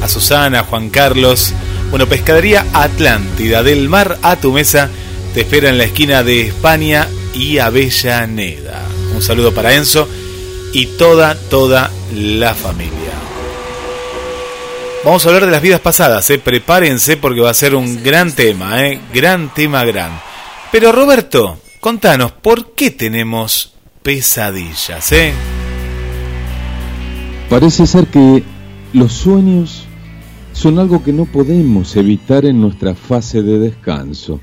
a 0.00 0.08
Susana, 0.08 0.64
Juan 0.64 0.88
Carlos. 0.88 1.52
Bueno, 1.90 2.06
Pescadería 2.06 2.64
Atlántida, 2.72 3.62
del 3.62 3.90
mar 3.90 4.18
a 4.22 4.36
tu 4.36 4.50
mesa, 4.50 4.88
te 5.34 5.42
espera 5.42 5.68
en 5.68 5.76
la 5.76 5.84
esquina 5.84 6.22
de 6.22 6.46
España 6.46 7.06
y 7.34 7.58
Avellaneda. 7.58 8.80
Un 9.14 9.20
saludo 9.20 9.52
para 9.52 9.74
Enzo 9.74 10.08
y 10.72 10.86
toda, 10.86 11.34
toda 11.34 11.90
la 12.14 12.54
familia. 12.54 13.12
Vamos 15.04 15.26
a 15.26 15.28
hablar 15.28 15.44
de 15.44 15.52
las 15.52 15.60
vidas 15.60 15.80
pasadas, 15.80 16.30
¿eh? 16.30 16.38
prepárense 16.38 17.18
porque 17.18 17.42
va 17.42 17.50
a 17.50 17.54
ser 17.54 17.74
un 17.74 18.02
gran 18.02 18.32
tema, 18.32 18.86
¿eh? 18.86 19.00
gran 19.12 19.52
tema, 19.52 19.84
gran. 19.84 20.18
Pero 20.72 20.92
Roberto, 20.92 21.58
contanos, 21.78 22.32
¿por 22.32 22.72
qué 22.72 22.90
tenemos 22.90 23.74
pesadillas? 24.02 25.12
¿eh? 25.12 25.34
Parece 27.54 27.86
ser 27.86 28.08
que 28.08 28.42
los 28.92 29.12
sueños 29.12 29.84
son 30.52 30.80
algo 30.80 31.04
que 31.04 31.12
no 31.12 31.24
podemos 31.24 31.94
evitar 31.94 32.44
en 32.46 32.60
nuestra 32.60 32.96
fase 32.96 33.44
de 33.44 33.60
descanso, 33.60 34.40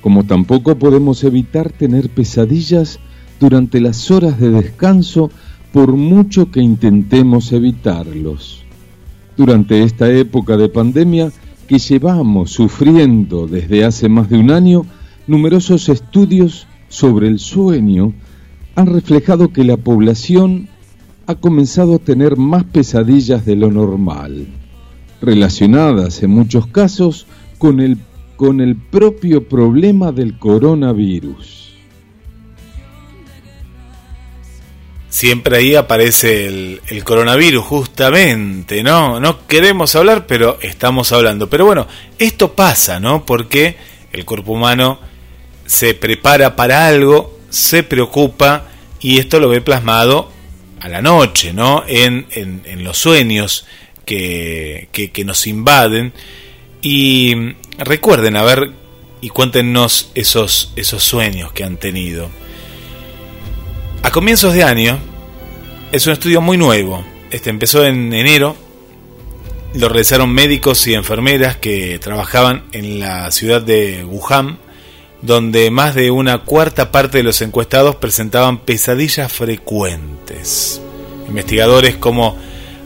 como 0.00 0.24
tampoco 0.24 0.74
podemos 0.78 1.22
evitar 1.22 1.70
tener 1.70 2.08
pesadillas 2.08 2.98
durante 3.38 3.78
las 3.78 4.10
horas 4.10 4.40
de 4.40 4.48
descanso 4.48 5.30
por 5.70 5.92
mucho 5.92 6.50
que 6.50 6.62
intentemos 6.62 7.52
evitarlos. 7.52 8.64
Durante 9.36 9.82
esta 9.82 10.10
época 10.10 10.56
de 10.56 10.70
pandemia 10.70 11.30
que 11.68 11.78
llevamos 11.78 12.52
sufriendo 12.52 13.48
desde 13.48 13.84
hace 13.84 14.08
más 14.08 14.30
de 14.30 14.38
un 14.38 14.50
año, 14.50 14.86
numerosos 15.26 15.90
estudios 15.90 16.66
sobre 16.88 17.28
el 17.28 17.38
sueño 17.38 18.14
han 18.76 18.86
reflejado 18.86 19.52
que 19.52 19.62
la 19.62 19.76
población 19.76 20.69
ha 21.30 21.36
comenzado 21.36 21.94
a 21.94 21.98
tener 21.98 22.36
más 22.36 22.64
pesadillas 22.64 23.46
de 23.46 23.54
lo 23.54 23.70
normal, 23.70 24.48
relacionadas 25.22 26.22
en 26.24 26.30
muchos 26.30 26.66
casos 26.66 27.26
con 27.58 27.78
el, 27.80 27.98
con 28.36 28.60
el 28.60 28.74
propio 28.76 29.48
problema 29.48 30.10
del 30.10 30.38
coronavirus. 30.38 31.74
Siempre 35.08 35.58
ahí 35.58 35.74
aparece 35.76 36.46
el, 36.46 36.80
el, 36.88 37.04
coronavirus, 37.04 37.64
justamente, 37.64 38.82
¿no? 38.82 39.20
No 39.20 39.46
queremos 39.46 39.94
hablar, 39.94 40.26
pero 40.26 40.58
estamos 40.62 41.12
hablando. 41.12 41.48
Pero 41.48 41.66
bueno, 41.66 41.86
esto 42.18 42.54
pasa, 42.54 42.98
¿no? 42.98 43.24
Porque 43.26 43.76
el 44.12 44.24
cuerpo 44.24 44.52
humano 44.52 44.98
se 45.66 45.94
prepara 45.94 46.56
para 46.56 46.86
algo, 46.86 47.38
se 47.50 47.82
preocupa 47.82 48.66
y 49.00 49.18
esto 49.18 49.38
lo 49.38 49.48
ve 49.48 49.60
plasmado 49.60 50.39
a 50.80 50.88
la 50.88 51.02
noche, 51.02 51.52
¿no? 51.52 51.84
En, 51.86 52.26
en, 52.30 52.84
los 52.84 52.98
sueños 52.98 53.66
que, 54.04 54.88
que, 54.92 55.24
nos 55.24 55.46
invaden. 55.46 56.12
Y 56.82 57.34
recuerden, 57.78 58.36
a 58.36 58.42
ver, 58.42 58.72
y 59.20 59.28
cuéntenos 59.28 60.10
esos, 60.14 60.72
esos 60.76 61.02
sueños 61.02 61.52
que 61.52 61.64
han 61.64 61.76
tenido. 61.76 62.30
A 64.02 64.10
comienzos 64.10 64.54
de 64.54 64.64
año, 64.64 64.98
es 65.92 66.06
un 66.06 66.14
estudio 66.14 66.40
muy 66.40 66.56
nuevo. 66.56 67.04
Este 67.30 67.50
empezó 67.50 67.84
en 67.84 68.12
enero. 68.14 68.56
Lo 69.74 69.88
realizaron 69.88 70.30
médicos 70.32 70.86
y 70.86 70.94
enfermeras 70.94 71.56
que 71.56 71.98
trabajaban 71.98 72.64
en 72.72 72.98
la 72.98 73.30
ciudad 73.30 73.62
de 73.62 74.04
Wuhan, 74.04 74.58
donde 75.22 75.70
más 75.70 75.94
de 75.94 76.10
una 76.10 76.38
cuarta 76.38 76.90
parte 76.90 77.18
de 77.18 77.24
los 77.24 77.42
encuestados 77.42 77.96
presentaban 77.96 78.58
pesadillas 78.58 79.32
frecuentes. 79.32 80.80
Investigadores 81.28 81.96
como 81.96 82.36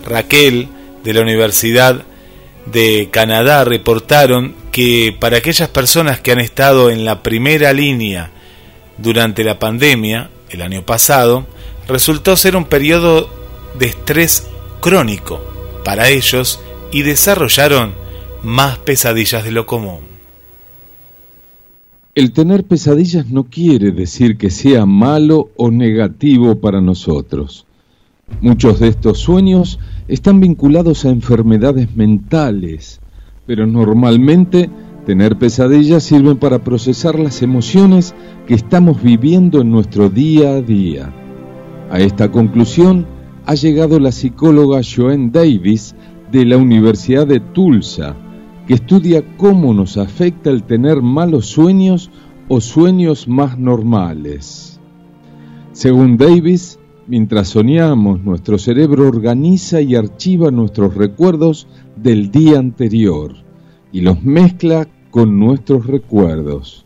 Raquel 0.04 0.68
de 1.04 1.12
la 1.12 1.20
Universidad 1.20 2.04
de 2.66 3.08
Canadá 3.10 3.64
reportaron 3.64 4.54
que 4.72 5.16
para 5.18 5.36
aquellas 5.36 5.68
personas 5.68 6.20
que 6.20 6.32
han 6.32 6.40
estado 6.40 6.90
en 6.90 7.04
la 7.04 7.22
primera 7.22 7.72
línea 7.72 8.30
durante 8.98 9.44
la 9.44 9.58
pandemia, 9.58 10.30
el 10.50 10.62
año 10.62 10.84
pasado, 10.84 11.46
resultó 11.86 12.36
ser 12.36 12.56
un 12.56 12.64
periodo 12.64 13.28
de 13.78 13.86
estrés 13.86 14.48
crónico 14.80 15.42
para 15.84 16.08
ellos 16.08 16.60
y 16.92 17.02
desarrollaron 17.02 17.94
más 18.42 18.78
pesadillas 18.78 19.44
de 19.44 19.50
lo 19.50 19.66
común. 19.66 20.13
El 22.14 22.30
tener 22.30 22.62
pesadillas 22.62 23.28
no 23.28 23.42
quiere 23.42 23.90
decir 23.90 24.36
que 24.36 24.48
sea 24.48 24.86
malo 24.86 25.50
o 25.56 25.72
negativo 25.72 26.54
para 26.54 26.80
nosotros. 26.80 27.66
Muchos 28.40 28.78
de 28.78 28.86
estos 28.86 29.18
sueños 29.18 29.80
están 30.06 30.38
vinculados 30.38 31.04
a 31.04 31.10
enfermedades 31.10 31.96
mentales, 31.96 33.00
pero 33.46 33.66
normalmente 33.66 34.70
tener 35.04 35.38
pesadillas 35.38 36.04
sirven 36.04 36.36
para 36.36 36.62
procesar 36.62 37.18
las 37.18 37.42
emociones 37.42 38.14
que 38.46 38.54
estamos 38.54 39.02
viviendo 39.02 39.60
en 39.60 39.72
nuestro 39.72 40.08
día 40.08 40.50
a 40.50 40.62
día. 40.62 41.12
A 41.90 41.98
esta 41.98 42.30
conclusión 42.30 43.08
ha 43.44 43.56
llegado 43.56 43.98
la 43.98 44.12
psicóloga 44.12 44.82
Joanne 44.84 45.30
Davis 45.32 45.96
de 46.30 46.44
la 46.44 46.58
Universidad 46.58 47.26
de 47.26 47.40
Tulsa, 47.40 48.14
que 48.66 48.74
estudia 48.74 49.22
cómo 49.36 49.74
nos 49.74 49.96
afecta 49.96 50.50
el 50.50 50.62
tener 50.62 51.02
malos 51.02 51.46
sueños 51.46 52.10
o 52.48 52.60
sueños 52.60 53.28
más 53.28 53.58
normales. 53.58 54.80
Según 55.72 56.16
Davis, 56.16 56.78
mientras 57.06 57.48
soñamos, 57.48 58.22
nuestro 58.22 58.58
cerebro 58.58 59.08
organiza 59.08 59.80
y 59.80 59.94
archiva 59.94 60.50
nuestros 60.50 60.94
recuerdos 60.94 61.66
del 61.96 62.30
día 62.30 62.58
anterior 62.58 63.34
y 63.92 64.00
los 64.00 64.22
mezcla 64.22 64.88
con 65.10 65.38
nuestros 65.38 65.86
recuerdos. 65.86 66.84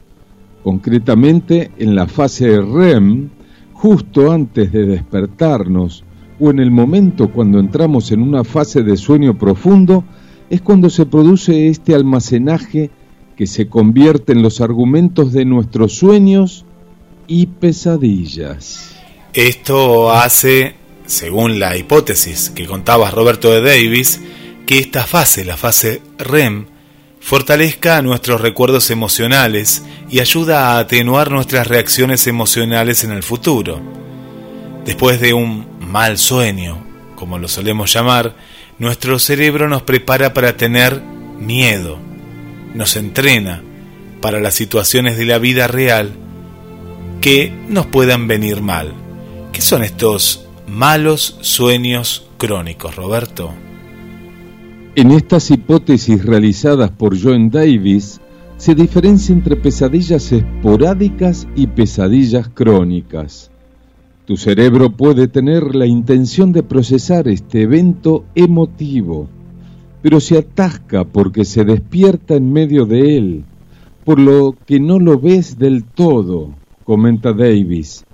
Concretamente, 0.62 1.70
en 1.78 1.94
la 1.94 2.06
fase 2.06 2.60
REM, 2.60 3.30
justo 3.72 4.32
antes 4.32 4.72
de 4.72 4.86
despertarnos 4.86 6.04
o 6.40 6.50
en 6.50 6.58
el 6.58 6.70
momento 6.70 7.32
cuando 7.32 7.58
entramos 7.58 8.12
en 8.12 8.22
una 8.22 8.44
fase 8.44 8.82
de 8.82 8.96
sueño 8.96 9.38
profundo, 9.38 10.04
es 10.50 10.60
cuando 10.60 10.90
se 10.90 11.06
produce 11.06 11.68
este 11.68 11.94
almacenaje 11.94 12.90
que 13.36 13.46
se 13.46 13.68
convierte 13.68 14.32
en 14.32 14.42
los 14.42 14.60
argumentos 14.60 15.32
de 15.32 15.44
nuestros 15.44 15.94
sueños 15.94 16.64
y 17.26 17.46
pesadillas. 17.46 18.96
Esto 19.34 20.10
hace, 20.10 20.74
según 21.06 21.60
la 21.60 21.76
hipótesis 21.76 22.50
que 22.50 22.66
contaba 22.66 23.10
Roberto 23.10 23.52
de 23.52 23.60
Davis, 23.60 24.20
que 24.66 24.78
esta 24.78 25.06
fase, 25.06 25.44
la 25.44 25.56
fase 25.56 26.02
REM, 26.18 26.66
fortalezca 27.20 28.00
nuestros 28.02 28.40
recuerdos 28.40 28.90
emocionales 28.90 29.84
y 30.10 30.20
ayuda 30.20 30.72
a 30.72 30.78
atenuar 30.78 31.30
nuestras 31.30 31.66
reacciones 31.66 32.26
emocionales 32.26 33.04
en 33.04 33.12
el 33.12 33.22
futuro. 33.22 33.80
Después 34.84 35.20
de 35.20 35.34
un 35.34 35.66
mal 35.80 36.18
sueño, 36.18 36.84
como 37.14 37.38
lo 37.38 37.48
solemos 37.48 37.92
llamar, 37.92 38.34
nuestro 38.78 39.18
cerebro 39.18 39.68
nos 39.68 39.82
prepara 39.82 40.34
para 40.34 40.56
tener 40.56 41.02
miedo, 41.38 41.98
nos 42.74 42.96
entrena 42.96 43.62
para 44.20 44.40
las 44.40 44.54
situaciones 44.54 45.16
de 45.16 45.24
la 45.24 45.38
vida 45.38 45.66
real 45.66 46.12
que 47.20 47.52
nos 47.68 47.86
puedan 47.86 48.28
venir 48.28 48.62
mal. 48.62 48.92
¿Qué 49.52 49.60
son 49.60 49.82
estos 49.82 50.46
malos 50.68 51.38
sueños 51.40 52.26
crónicos, 52.38 52.94
Roberto? 52.94 53.52
En 54.94 55.10
estas 55.10 55.50
hipótesis 55.50 56.24
realizadas 56.24 56.90
por 56.90 57.20
Joan 57.20 57.50
Davis, 57.50 58.20
se 58.56 58.74
diferencia 58.74 59.32
entre 59.32 59.56
pesadillas 59.56 60.32
esporádicas 60.32 61.46
y 61.54 61.68
pesadillas 61.68 62.48
crónicas. 62.48 63.50
Tu 64.28 64.36
cerebro 64.36 64.90
puede 64.90 65.26
tener 65.26 65.74
la 65.74 65.86
intención 65.86 66.52
de 66.52 66.62
procesar 66.62 67.28
este 67.28 67.62
evento 67.62 68.26
emotivo, 68.34 69.26
pero 70.02 70.20
se 70.20 70.36
atasca 70.36 71.04
porque 71.04 71.46
se 71.46 71.64
despierta 71.64 72.34
en 72.34 72.52
medio 72.52 72.84
de 72.84 73.16
él, 73.16 73.44
por 74.04 74.18
lo 74.18 74.54
que 74.66 74.80
no 74.80 74.98
lo 74.98 75.18
ves 75.18 75.58
del 75.58 75.82
todo, 75.82 76.50
comenta 76.84 77.32
Davis, 77.32 78.04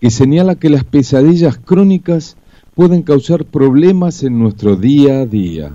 que 0.00 0.12
señala 0.12 0.54
que 0.54 0.70
las 0.70 0.84
pesadillas 0.84 1.58
crónicas 1.58 2.36
pueden 2.76 3.02
causar 3.02 3.44
problemas 3.44 4.22
en 4.22 4.38
nuestro 4.38 4.76
día 4.76 5.22
a 5.22 5.26
día. 5.26 5.72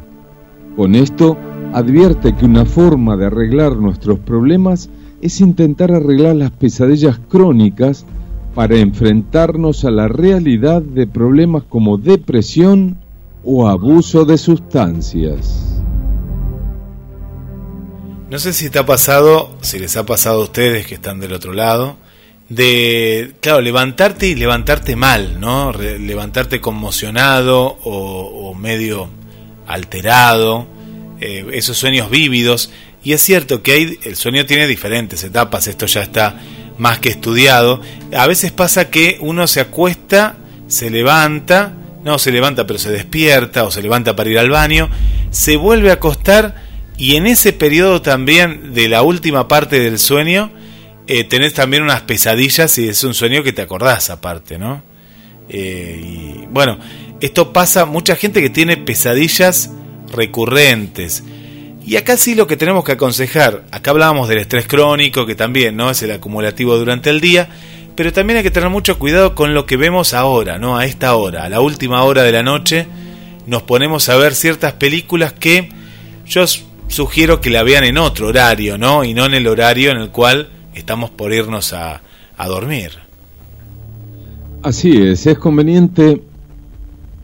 Con 0.77 0.95
esto, 0.95 1.35
advierte 1.73 2.33
que 2.37 2.45
una 2.45 2.63
forma 2.63 3.17
de 3.17 3.25
arreglar 3.25 3.75
nuestros 3.75 4.17
problemas 4.19 4.89
es 5.21 5.41
intentar 5.41 5.91
arreglar 5.91 6.37
las 6.37 6.51
pesadillas 6.51 7.19
crónicas 7.27 8.05
para 8.55 8.77
enfrentarnos 8.77 9.85
a 9.85 9.91
la 9.91 10.07
realidad 10.07 10.81
de 10.81 11.07
problemas 11.07 11.63
como 11.63 11.97
depresión 11.97 12.97
o 13.43 13.67
abuso 13.67 14.25
de 14.25 14.37
sustancias. 14.37 15.81
No 18.29 18.37
sé 18.37 18.53
si 18.53 18.69
te 18.69 18.79
ha 18.79 18.85
pasado, 18.85 19.55
si 19.61 19.79
les 19.79 19.97
ha 19.97 20.05
pasado 20.05 20.41
a 20.41 20.43
ustedes 20.43 20.85
que 20.85 20.95
están 20.95 21.19
del 21.19 21.33
otro 21.33 21.53
lado, 21.53 21.97
de, 22.47 23.33
claro, 23.41 23.61
levantarte 23.61 24.27
y 24.27 24.35
levantarte 24.35 24.95
mal, 24.95 25.39
¿no? 25.39 25.71
levantarte 25.71 26.59
conmocionado 26.61 27.77
o, 27.83 28.53
medio 28.55 29.09
alterado, 29.67 30.67
eh, 31.21 31.45
esos 31.53 31.77
sueños 31.77 32.09
vívidos. 32.09 32.71
Y 33.03 33.13
es 33.13 33.21
cierto 33.21 33.63
que 33.63 33.71
hay, 33.71 33.99
el 34.03 34.15
sueño 34.15 34.45
tiene 34.45 34.67
diferentes 34.67 35.23
etapas, 35.23 35.67
esto 35.67 35.85
ya 35.85 36.01
está 36.01 36.39
más 36.79 36.97
que 36.97 37.09
estudiado. 37.09 37.81
A 38.17 38.25
veces 38.25 38.51
pasa 38.51 38.89
que 38.89 39.17
uno 39.21 39.45
se 39.45 39.59
acuesta, 39.59 40.37
se 40.67 40.89
levanta, 40.89 41.73
no 42.03 42.17
se 42.17 42.31
levanta 42.31 42.65
pero 42.65 42.79
se 42.79 42.91
despierta 42.91 43.65
o 43.65 43.71
se 43.71 43.83
levanta 43.83 44.15
para 44.15 44.29
ir 44.31 44.39
al 44.39 44.49
baño, 44.49 44.89
se 45.29 45.57
vuelve 45.57 45.91
a 45.91 45.95
acostar 45.95 46.55
y 46.97 47.15
en 47.15 47.27
ese 47.27 47.53
periodo 47.53 48.01
también 48.01 48.73
de 48.73 48.89
la 48.89 49.03
última 49.03 49.47
parte 49.47 49.79
del 49.79 49.99
sueño, 49.99 50.51
eh, 51.07 51.23
tenés 51.23 51.53
también 51.53 51.83
unas 51.83 52.01
pesadillas 52.01 52.77
y 52.77 52.87
es 52.87 53.03
un 53.03 53.13
sueño 53.13 53.43
que 53.43 53.53
te 53.53 53.61
acordás 53.61 54.09
aparte, 54.09 54.57
¿no? 54.57 54.83
Eh, 55.47 56.01
y 56.03 56.45
bueno, 56.47 56.77
esto 57.21 57.51
pasa, 57.53 57.85
mucha 57.85 58.15
gente 58.15 58.41
que 58.41 58.49
tiene 58.49 58.77
pesadillas 58.77 59.71
recurrentes. 60.11 61.23
Y 61.85 61.95
acá 61.95 62.17
sí 62.17 62.35
lo 62.35 62.47
que 62.47 62.57
tenemos 62.57 62.83
que 62.83 62.91
aconsejar, 62.91 63.63
acá 63.71 63.91
hablábamos 63.91 64.27
del 64.27 64.39
estrés 64.39 64.67
crónico, 64.67 65.25
que 65.25 65.35
también 65.35 65.75
no 65.75 65.89
es 65.89 66.01
el 66.03 66.11
acumulativo 66.11 66.77
durante 66.77 67.09
el 67.09 67.19
día, 67.19 67.49
pero 67.95 68.13
también 68.13 68.37
hay 68.37 68.43
que 68.43 68.51
tener 68.51 68.69
mucho 68.69 68.99
cuidado 68.99 69.35
con 69.35 69.53
lo 69.53 69.65
que 69.65 69.77
vemos 69.77 70.13
ahora, 70.13 70.59
¿no? 70.59 70.77
A 70.77 70.85
esta 70.85 71.15
hora, 71.15 71.45
a 71.45 71.49
la 71.49 71.61
última 71.61 72.03
hora 72.03 72.23
de 72.23 72.31
la 72.31 72.43
noche, 72.43 72.85
nos 73.47 73.63
ponemos 73.63 74.07
a 74.09 74.17
ver 74.17 74.35
ciertas 74.35 74.73
películas 74.73 75.33
que 75.33 75.69
yo 76.25 76.45
sugiero 76.87 77.41
que 77.41 77.49
la 77.49 77.63
vean 77.63 77.83
en 77.83 77.97
otro 77.97 78.27
horario, 78.27 78.77
¿no? 78.77 79.03
Y 79.03 79.13
no 79.13 79.25
en 79.25 79.33
el 79.33 79.47
horario 79.47 79.91
en 79.91 79.97
el 79.97 80.09
cual 80.09 80.49
estamos 80.73 81.09
por 81.09 81.33
irnos 81.33 81.73
a, 81.73 82.01
dormir. 82.47 82.91
Así 84.63 84.95
es, 84.95 85.27
es 85.27 85.37
conveniente 85.37 86.21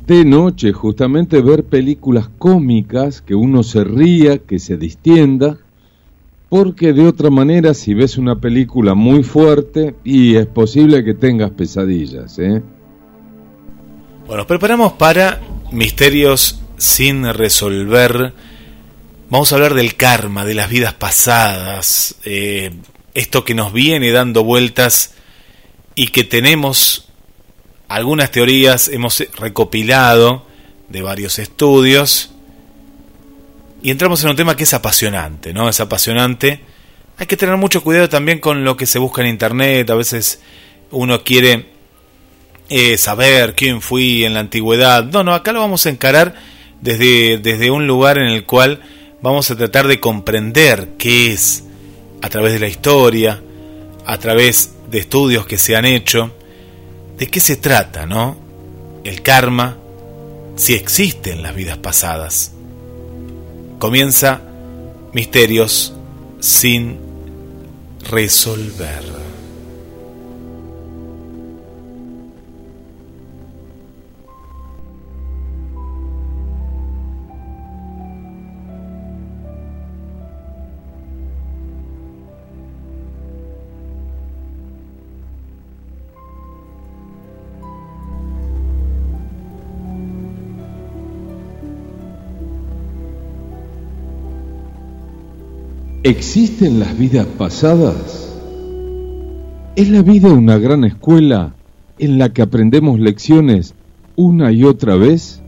de 0.08 0.24
noche 0.24 0.72
justamente 0.72 1.42
ver 1.42 1.64
películas 1.64 2.30
cómicas, 2.38 3.22
que 3.22 3.36
uno 3.36 3.64
se 3.64 3.84
ría, 3.84 4.38
que 4.40 4.60
se 4.60 4.78
distienda, 4.78 5.58
porque 6.50 6.94
de 6.94 7.08
otra 7.08 7.30
manera 7.30 7.74
si 7.74 7.94
ves 7.94 8.18
una 8.18 8.40
película 8.40 8.94
muy 8.94 9.24
fuerte 9.24 9.96
y 10.04 10.36
es 10.36 10.46
posible 10.46 11.04
que 11.04 11.16
tengas 11.16 11.52
pesadillas. 11.52 12.38
¿eh? 12.40 12.62
Bueno, 14.28 14.46
preparamos 14.46 14.94
para 14.94 15.42
misterios 15.72 16.62
sin 16.78 17.26
resolver. 17.34 18.34
Vamos 19.30 19.52
a 19.52 19.56
hablar 19.56 19.74
del 19.74 19.96
karma, 19.96 20.46
de 20.46 20.54
las 20.54 20.70
vidas 20.70 20.94
pasadas, 20.94 22.16
eh, 22.26 22.72
esto 23.16 23.44
que 23.44 23.56
nos 23.56 23.74
viene 23.74 24.12
dando 24.12 24.44
vueltas 24.44 25.16
y 25.96 26.08
que 26.08 26.24
tenemos 26.24 27.05
algunas 27.88 28.32
teorías, 28.32 28.88
hemos 28.88 29.24
recopilado 29.38 30.46
de 30.90 31.02
varios 31.02 31.40
estudios 31.40 32.32
y 33.82 33.92
entramos 33.92 34.24
en 34.24 34.32
un 34.32 34.36
tema 34.36 34.56
que 34.56 34.64
es 34.64 34.74
apasionante, 34.74 35.54
¿no? 35.54 35.70
Es 35.70 35.80
apasionante. 35.80 36.62
Hay 37.18 37.28
que 37.28 37.38
tener 37.38 37.56
mucho 37.58 37.84
cuidado 37.84 38.10
también 38.10 38.40
con 38.40 38.64
lo 38.64 38.76
que 38.76 38.86
se 38.86 39.00
busca 39.00 39.22
en 39.22 39.28
internet, 39.28 39.90
a 39.90 39.96
veces 39.96 40.42
uno 40.92 41.24
quiere 41.24 41.68
eh, 42.70 42.98
saber 42.98 43.54
quién 43.54 43.82
fui 43.82 44.26
en 44.26 44.34
la 44.34 44.40
antigüedad. 44.40 45.04
No, 45.06 45.24
no, 45.24 45.34
acá 45.34 45.52
lo 45.52 45.60
vamos 45.60 45.86
a 45.86 45.90
encarar 45.90 46.34
desde, 46.82 47.38
desde 47.38 47.70
un 47.70 47.86
lugar 47.86 48.18
en 48.18 48.28
el 48.28 48.46
cual 48.46 48.82
vamos 49.22 49.52
a 49.52 49.56
tratar 49.56 49.88
de 49.88 50.00
comprender 50.00 50.94
qué 50.98 51.32
es 51.32 51.64
a 52.22 52.30
través 52.30 52.54
de 52.54 52.60
la 52.60 52.68
historia, 52.68 53.42
a 54.06 54.18
través 54.18 54.74
de 54.90 55.00
estudios 55.00 55.46
que 55.46 55.58
se 55.58 55.76
han 55.76 55.86
hecho, 55.86 56.36
de 57.18 57.28
qué 57.28 57.40
se 57.40 57.56
trata, 57.56 58.06
¿no? 58.06 58.38
El 59.04 59.22
karma, 59.22 59.78
si 60.56 60.74
existe 60.74 61.32
en 61.32 61.44
las 61.44 61.56
vidas 61.56 61.78
pasadas. 61.78 62.52
Comienza 63.80 64.42
misterios 65.14 65.94
sin 66.40 66.98
resolver. 68.10 69.15
¿Existen 96.06 96.80
las 96.80 96.96
vidas 96.96 97.26
pasadas? 97.26 98.32
¿Es 99.76 99.90
la 99.90 100.04
vida 100.04 100.32
una 100.32 100.60
gran 100.60 100.84
escuela 100.84 101.56
en 101.98 102.20
la 102.20 102.32
que 102.32 102.44
aprendemos 102.44 103.00
lecciones 103.00 103.74
una 104.16 104.52
y 104.52 104.66
otra 104.66 104.98
vez? 104.98 105.42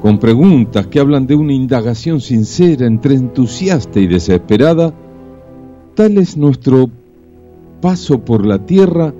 Con 0.00 0.20
preguntas 0.20 0.86
que 0.86 1.00
hablan 1.00 1.26
de 1.26 1.34
una 1.34 1.52
indagación 1.52 2.20
sincera 2.20 2.86
entre 2.86 3.16
entusiasta 3.16 3.98
y 3.98 4.06
desesperada, 4.06 4.94
tal 5.96 6.16
es 6.16 6.36
nuestro 6.36 6.88
paso 7.80 8.24
por 8.24 8.46
la 8.46 8.64
tierra 8.64 9.12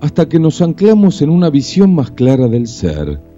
hasta 0.00 0.28
que 0.28 0.40
nos 0.40 0.60
anclamos 0.60 1.22
en 1.22 1.30
una 1.30 1.50
visión 1.50 1.94
más 1.94 2.10
clara 2.10 2.48
del 2.48 2.66
ser 2.66 3.31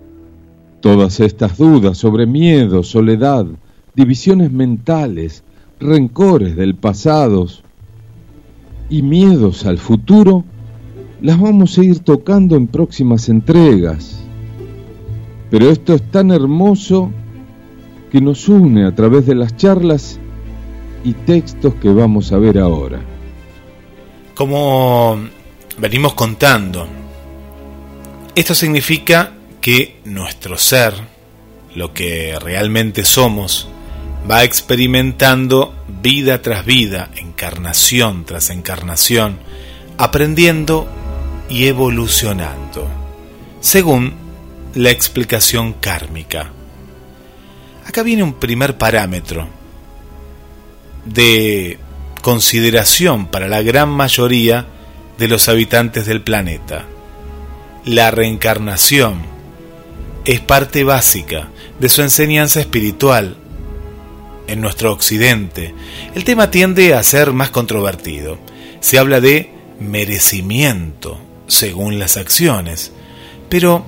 Todas 0.85 1.19
estas 1.21 1.57
dudas 1.57 1.97
sobre 1.97 2.27
miedo, 2.27 2.83
soledad, 2.83 3.47
divisiones 3.95 4.53
mentales, 4.53 5.43
rencores 5.81 6.57
del 6.57 6.75
pasado 6.75 7.47
y 8.91 9.01
miedos 9.01 9.65
al 9.65 9.79
futuro, 9.79 10.45
las 11.23 11.41
vamos 11.41 11.79
a 11.79 11.85
ir 11.85 12.01
tocando 12.01 12.55
en 12.55 12.67
próximas 12.67 13.31
entregas. 13.31 14.23
Pero 15.51 15.71
esto 15.71 15.95
es 15.95 16.03
tan 16.11 16.31
hermoso 16.31 17.11
que 18.13 18.21
nos 18.21 18.47
une 18.47 18.85
a 18.85 18.95
través 18.95 19.25
de 19.25 19.37
las 19.37 19.57
charlas 19.57 20.21
y 21.03 21.15
textos 21.15 21.77
que 21.77 21.89
vamos 21.89 22.31
a 22.31 22.37
ver 22.37 22.59
ahora. 22.59 23.01
Como 24.35 25.17
venimos 25.79 26.13
contando, 26.13 26.87
esto 28.35 28.55
significa 28.55 29.33
que 29.65 29.97
nuestro 30.05 30.59
ser, 30.59 30.93
lo 31.75 31.95
que 31.95 32.37
realmente 32.39 33.03
somos, 33.03 33.67
va 34.31 34.45
experimentando 34.45 35.75
vida 36.03 36.43
tras 36.43 36.67
vida, 36.67 37.09
encarnación 37.17 38.27
tras 38.27 38.51
encarnación, 38.51 39.39
aprendiendo 39.97 40.87
y 41.49 41.65
evolucionando, 41.65 42.91
según 43.61 44.13
la 44.75 44.91
explicación 44.91 45.73
kármica. 45.73 46.53
Acá 47.87 48.03
viene 48.03 48.23
un 48.23 48.35
primer 48.35 48.77
parámetro 48.77 49.49
de 51.07 51.79
consideración 52.21 53.29
para 53.29 53.49
la 53.49 53.63
gran 53.63 53.89
mayoría 53.89 54.67
de 55.17 55.27
los 55.27 55.49
habitantes 55.49 56.05
del 56.05 56.21
planeta, 56.21 56.85
la 57.87 58.11
reencarnación 58.11 59.33
es 60.25 60.41
parte 60.41 60.85
básica 60.85 61.49
de 61.79 61.89
su 61.89 62.03
enseñanza 62.03 62.61
espiritual. 62.61 63.37
En 64.47 64.61
nuestro 64.61 64.93
occidente, 64.93 65.75
el 66.15 66.25
tema 66.25 66.51
tiende 66.51 66.95
a 66.95 67.03
ser 67.03 67.33
más 67.33 67.51
controvertido. 67.51 68.39
Se 68.81 68.99
habla 68.99 69.21
de 69.21 69.51
merecimiento 69.81 71.19
según 71.47 71.99
las 71.99 72.17
acciones, 72.17 72.93
pero 73.49 73.85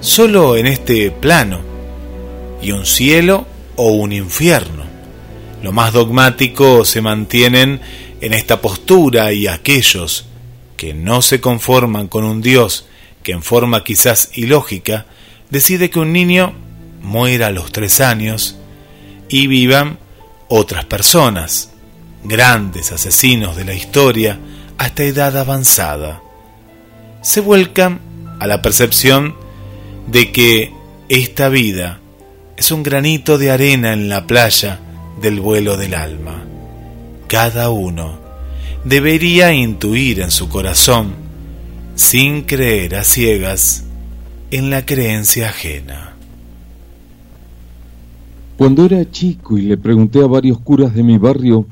solo 0.00 0.56
en 0.56 0.66
este 0.66 1.10
plano, 1.10 1.60
y 2.62 2.72
un 2.72 2.86
cielo 2.86 3.46
o 3.76 3.90
un 3.90 4.12
infierno. 4.12 4.84
Lo 5.62 5.72
más 5.72 5.92
dogmático 5.92 6.84
se 6.84 7.00
mantienen 7.00 7.80
en 8.20 8.34
esta 8.34 8.60
postura 8.60 9.32
y 9.32 9.46
aquellos 9.46 10.26
que 10.76 10.94
no 10.94 11.22
se 11.22 11.40
conforman 11.40 12.08
con 12.08 12.24
un 12.24 12.42
Dios 12.42 12.86
que 13.22 13.32
en 13.32 13.42
forma 13.42 13.82
quizás 13.82 14.30
ilógica 14.34 15.06
decide 15.50 15.90
que 15.90 15.98
un 15.98 16.12
niño 16.12 16.54
muera 17.02 17.48
a 17.48 17.52
los 17.52 17.72
tres 17.72 18.00
años 18.00 18.56
y 19.28 19.46
vivan 19.46 19.98
otras 20.48 20.84
personas, 20.84 21.70
grandes 22.24 22.92
asesinos 22.92 23.56
de 23.56 23.64
la 23.64 23.74
historia 23.74 24.38
hasta 24.78 25.04
edad 25.04 25.36
avanzada. 25.36 26.22
Se 27.22 27.40
vuelcan 27.40 28.00
a 28.40 28.46
la 28.46 28.62
percepción 28.62 29.34
de 30.06 30.30
que 30.32 30.72
esta 31.08 31.48
vida 31.48 32.00
es 32.56 32.70
un 32.70 32.82
granito 32.82 33.38
de 33.38 33.50
arena 33.50 33.92
en 33.92 34.08
la 34.08 34.26
playa 34.26 34.80
del 35.20 35.40
vuelo 35.40 35.76
del 35.76 35.94
alma. 35.94 36.44
Cada 37.28 37.70
uno 37.70 38.20
debería 38.84 39.52
intuir 39.52 40.20
en 40.20 40.30
su 40.30 40.48
corazón, 40.48 41.14
sin 41.96 42.42
creer 42.42 42.94
a 42.94 43.04
ciegas, 43.04 43.85
en 44.50 44.70
la 44.70 44.86
creencia 44.86 45.48
ajena. 45.48 46.14
Cuando 48.56 48.84
era 48.84 49.10
chico 49.10 49.58
y 49.58 49.62
le 49.62 49.76
pregunté 49.76 50.22
a 50.22 50.28
varios 50.28 50.60
curas 50.60 50.94
de 50.94 51.02
mi 51.02 51.18
barrio 51.18 51.66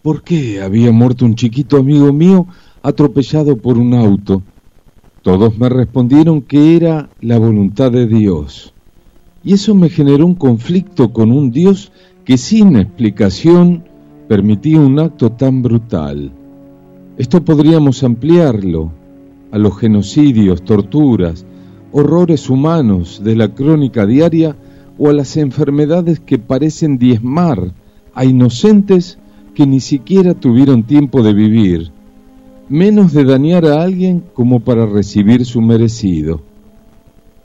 por 0.00 0.22
qué 0.22 0.62
había 0.62 0.92
muerto 0.92 1.24
un 1.24 1.34
chiquito 1.34 1.76
amigo 1.76 2.12
mío 2.12 2.46
atropellado 2.82 3.56
por 3.56 3.78
un 3.78 3.94
auto, 3.94 4.42
todos 5.22 5.58
me 5.58 5.68
respondieron 5.68 6.42
que 6.42 6.76
era 6.76 7.10
la 7.20 7.38
voluntad 7.38 7.90
de 7.90 8.06
Dios. 8.06 8.72
Y 9.42 9.54
eso 9.54 9.74
me 9.74 9.88
generó 9.88 10.24
un 10.24 10.36
conflicto 10.36 11.12
con 11.12 11.32
un 11.32 11.50
Dios 11.50 11.90
que 12.24 12.38
sin 12.38 12.76
explicación 12.76 13.84
permitía 14.28 14.78
un 14.78 15.00
acto 15.00 15.32
tan 15.32 15.62
brutal. 15.62 16.30
Esto 17.18 17.44
podríamos 17.44 18.04
ampliarlo 18.04 18.92
a 19.50 19.58
los 19.58 19.76
genocidios, 19.78 20.62
torturas, 20.62 21.44
horrores 21.92 22.48
humanos 22.50 23.20
de 23.22 23.36
la 23.36 23.48
crónica 23.48 24.06
diaria 24.06 24.56
o 24.98 25.10
a 25.10 25.12
las 25.12 25.36
enfermedades 25.36 26.20
que 26.20 26.38
parecen 26.38 26.98
diezmar 26.98 27.72
a 28.14 28.24
inocentes 28.24 29.18
que 29.54 29.66
ni 29.66 29.80
siquiera 29.80 30.34
tuvieron 30.34 30.84
tiempo 30.84 31.22
de 31.22 31.34
vivir, 31.34 31.90
menos 32.68 33.12
de 33.12 33.24
dañar 33.24 33.66
a 33.66 33.82
alguien 33.82 34.22
como 34.32 34.60
para 34.60 34.86
recibir 34.86 35.44
su 35.44 35.60
merecido. 35.60 36.40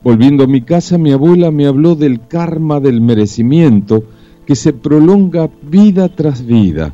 Volviendo 0.04 0.46
a 0.46 0.48
mi 0.48 0.62
casa, 0.62 0.98
mi 0.98 1.12
abuela 1.12 1.52
me 1.52 1.66
habló 1.66 1.96
del 1.96 2.22
karma 2.28 2.80
del 2.80 3.02
merecimiento 3.02 4.04
que 4.46 4.56
se 4.56 4.72
prolonga 4.72 5.50
vida 5.64 6.08
tras 6.08 6.46
vida, 6.46 6.94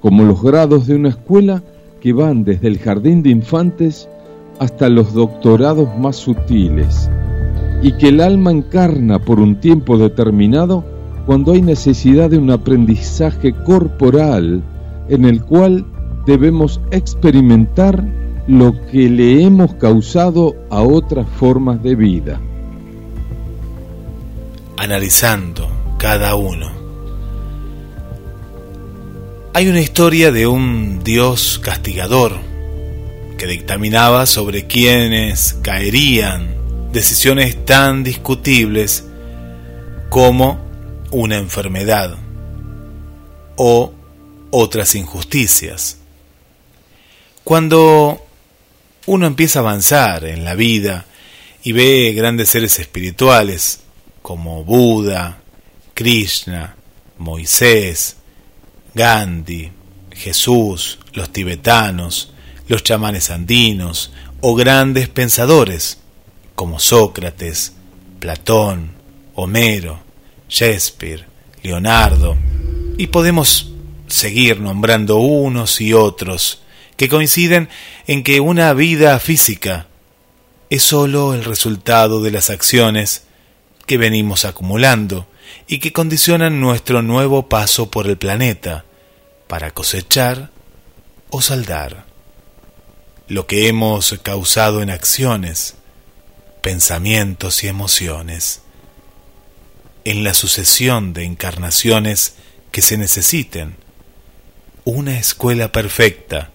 como 0.00 0.22
los 0.22 0.40
grados 0.42 0.86
de 0.86 0.94
una 0.94 1.08
escuela 1.08 1.62
que 2.00 2.12
van 2.12 2.44
desde 2.44 2.68
el 2.68 2.78
jardín 2.78 3.22
de 3.22 3.30
infantes 3.30 4.08
hasta 4.62 4.88
los 4.88 5.12
doctorados 5.12 5.88
más 5.98 6.14
sutiles, 6.14 7.10
y 7.82 7.92
que 7.94 8.10
el 8.10 8.20
alma 8.20 8.52
encarna 8.52 9.18
por 9.18 9.40
un 9.40 9.56
tiempo 9.56 9.98
determinado 9.98 10.84
cuando 11.26 11.52
hay 11.52 11.62
necesidad 11.62 12.30
de 12.30 12.38
un 12.38 12.48
aprendizaje 12.52 13.52
corporal 13.52 14.62
en 15.08 15.24
el 15.24 15.42
cual 15.42 15.84
debemos 16.26 16.80
experimentar 16.92 18.04
lo 18.46 18.74
que 18.86 19.10
le 19.10 19.42
hemos 19.42 19.74
causado 19.74 20.54
a 20.70 20.80
otras 20.82 21.26
formas 21.28 21.82
de 21.82 21.96
vida. 21.96 22.40
Analizando 24.76 25.66
cada 25.98 26.36
uno. 26.36 26.70
Hay 29.54 29.68
una 29.68 29.80
historia 29.80 30.30
de 30.30 30.46
un 30.46 31.00
Dios 31.02 31.60
castigador 31.62 32.51
que 33.42 33.48
dictaminaba 33.48 34.24
sobre 34.26 34.68
quienes 34.68 35.54
caerían 35.62 36.92
decisiones 36.92 37.66
tan 37.66 38.04
discutibles 38.04 39.02
como 40.10 40.64
una 41.10 41.38
enfermedad 41.38 42.16
o 43.56 43.92
otras 44.52 44.94
injusticias. 44.94 45.96
Cuando 47.42 48.24
uno 49.06 49.26
empieza 49.26 49.58
a 49.58 49.62
avanzar 49.62 50.24
en 50.24 50.44
la 50.44 50.54
vida 50.54 51.06
y 51.64 51.72
ve 51.72 52.12
grandes 52.14 52.48
seres 52.48 52.78
espirituales 52.78 53.80
como 54.22 54.62
Buda, 54.62 55.42
Krishna, 55.94 56.76
Moisés, 57.18 58.18
Gandhi, 58.94 59.72
Jesús, 60.12 61.00
los 61.12 61.32
tibetanos, 61.32 62.31
los 62.72 62.82
chamanes 62.82 63.28
andinos 63.28 64.12
o 64.40 64.54
grandes 64.54 65.06
pensadores 65.06 65.98
como 66.54 66.78
Sócrates, 66.78 67.74
Platón, 68.18 68.92
Homero, 69.34 70.00
Shakespeare, 70.48 71.26
Leonardo, 71.62 72.34
y 72.96 73.08
podemos 73.08 73.74
seguir 74.06 74.58
nombrando 74.58 75.18
unos 75.18 75.82
y 75.82 75.92
otros 75.92 76.62
que 76.96 77.10
coinciden 77.10 77.68
en 78.06 78.22
que 78.22 78.40
una 78.40 78.72
vida 78.72 79.20
física 79.20 79.88
es 80.70 80.82
sólo 80.82 81.34
el 81.34 81.44
resultado 81.44 82.22
de 82.22 82.30
las 82.30 82.48
acciones 82.48 83.24
que 83.84 83.98
venimos 83.98 84.46
acumulando 84.46 85.26
y 85.66 85.78
que 85.78 85.92
condicionan 85.92 86.58
nuestro 86.58 87.02
nuevo 87.02 87.50
paso 87.50 87.90
por 87.90 88.06
el 88.06 88.16
planeta 88.16 88.86
para 89.46 89.72
cosechar 89.72 90.48
o 91.28 91.42
saldar 91.42 92.11
lo 93.28 93.46
que 93.46 93.68
hemos 93.68 94.18
causado 94.22 94.82
en 94.82 94.90
acciones, 94.90 95.76
pensamientos 96.60 97.64
y 97.64 97.68
emociones 97.68 98.62
en 100.04 100.24
la 100.24 100.34
sucesión 100.34 101.12
de 101.12 101.24
encarnaciones 101.24 102.34
que 102.70 102.82
se 102.82 102.98
necesiten, 102.98 103.76
una 104.84 105.18
escuela 105.18 105.70
perfecta 105.70 106.50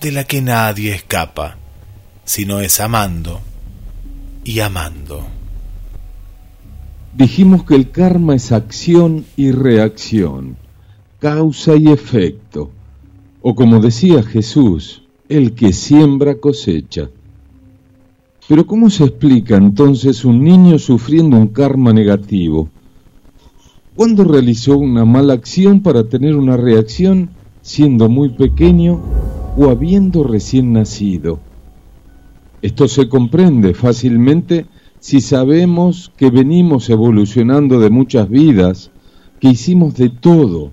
de 0.00 0.12
la 0.12 0.24
que 0.24 0.40
nadie 0.40 0.94
escapa, 0.94 1.56
sino 2.24 2.60
es 2.60 2.78
amando 2.80 3.40
y 4.44 4.60
amando. 4.60 5.26
Dijimos 7.12 7.64
que 7.64 7.74
el 7.74 7.90
karma 7.90 8.36
es 8.36 8.52
acción 8.52 9.26
y 9.36 9.50
reacción, 9.50 10.56
causa 11.18 11.74
y 11.74 11.88
efecto, 11.88 12.70
o 13.42 13.54
como 13.56 13.80
decía 13.80 14.22
Jesús, 14.22 15.02
el 15.30 15.52
que 15.52 15.72
siembra 15.72 16.40
cosecha. 16.40 17.08
Pero 18.48 18.66
¿cómo 18.66 18.90
se 18.90 19.04
explica 19.04 19.56
entonces 19.56 20.24
un 20.24 20.42
niño 20.42 20.76
sufriendo 20.80 21.36
un 21.36 21.46
karma 21.46 21.92
negativo? 21.92 22.68
¿Cuándo 23.94 24.24
realizó 24.24 24.76
una 24.76 25.04
mala 25.04 25.34
acción 25.34 25.82
para 25.82 26.02
tener 26.02 26.34
una 26.34 26.56
reacción 26.56 27.30
siendo 27.62 28.08
muy 28.08 28.30
pequeño 28.30 29.00
o 29.56 29.70
habiendo 29.70 30.24
recién 30.24 30.72
nacido? 30.72 31.38
Esto 32.60 32.88
se 32.88 33.08
comprende 33.08 33.72
fácilmente 33.72 34.66
si 34.98 35.20
sabemos 35.20 36.10
que 36.16 36.30
venimos 36.30 36.90
evolucionando 36.90 37.78
de 37.78 37.88
muchas 37.88 38.28
vidas, 38.28 38.90
que 39.38 39.50
hicimos 39.50 39.94
de 39.94 40.08
todo, 40.08 40.72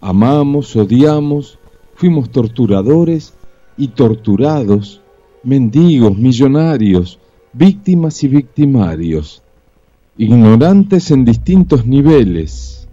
amamos, 0.00 0.74
odiamos, 0.76 1.58
fuimos 1.94 2.30
torturadores 2.30 3.34
y 3.78 3.88
torturados, 3.88 5.00
mendigos, 5.44 6.18
millonarios, 6.18 7.18
víctimas 7.52 8.22
y 8.24 8.28
victimarios, 8.28 9.42
ignorantes 10.18 11.10
en 11.12 11.24
distintos 11.24 11.86
niveles. 11.86 12.88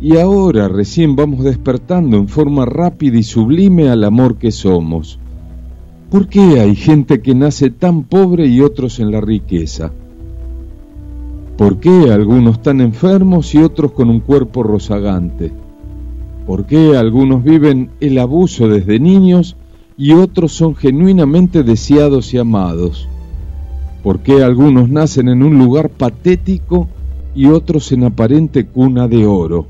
Y 0.00 0.16
ahora 0.16 0.68
recién 0.68 1.16
vamos 1.16 1.44
despertando 1.44 2.16
en 2.16 2.28
forma 2.28 2.64
rápida 2.64 3.18
y 3.18 3.22
sublime 3.22 3.88
al 3.88 4.04
amor 4.04 4.38
que 4.38 4.52
somos. 4.52 5.18
¿Por 6.10 6.28
qué 6.28 6.60
hay 6.60 6.76
gente 6.76 7.20
que 7.20 7.34
nace 7.34 7.70
tan 7.70 8.04
pobre 8.04 8.46
y 8.46 8.60
otros 8.60 9.00
en 9.00 9.10
la 9.10 9.20
riqueza? 9.20 9.92
¿Por 11.56 11.80
qué 11.80 12.12
algunos 12.12 12.62
tan 12.62 12.80
enfermos 12.80 13.54
y 13.54 13.58
otros 13.58 13.92
con 13.92 14.10
un 14.10 14.20
cuerpo 14.20 14.62
rozagante? 14.62 15.63
¿Por 16.46 16.66
qué 16.66 16.96
algunos 16.96 17.42
viven 17.42 17.90
el 18.00 18.18
abuso 18.18 18.68
desde 18.68 18.98
niños 18.98 19.56
y 19.96 20.12
otros 20.12 20.52
son 20.52 20.74
genuinamente 20.74 21.62
deseados 21.62 22.34
y 22.34 22.38
amados. 22.38 23.08
¿Por 24.02 24.20
qué 24.20 24.42
algunos 24.42 24.88
nacen 24.88 25.28
en 25.28 25.42
un 25.42 25.58
lugar 25.58 25.88
patético 25.88 26.88
y 27.34 27.46
otros 27.46 27.90
en 27.92 28.04
aparente 28.04 28.66
cuna 28.66 29.08
de 29.08 29.26
oro? 29.26 29.66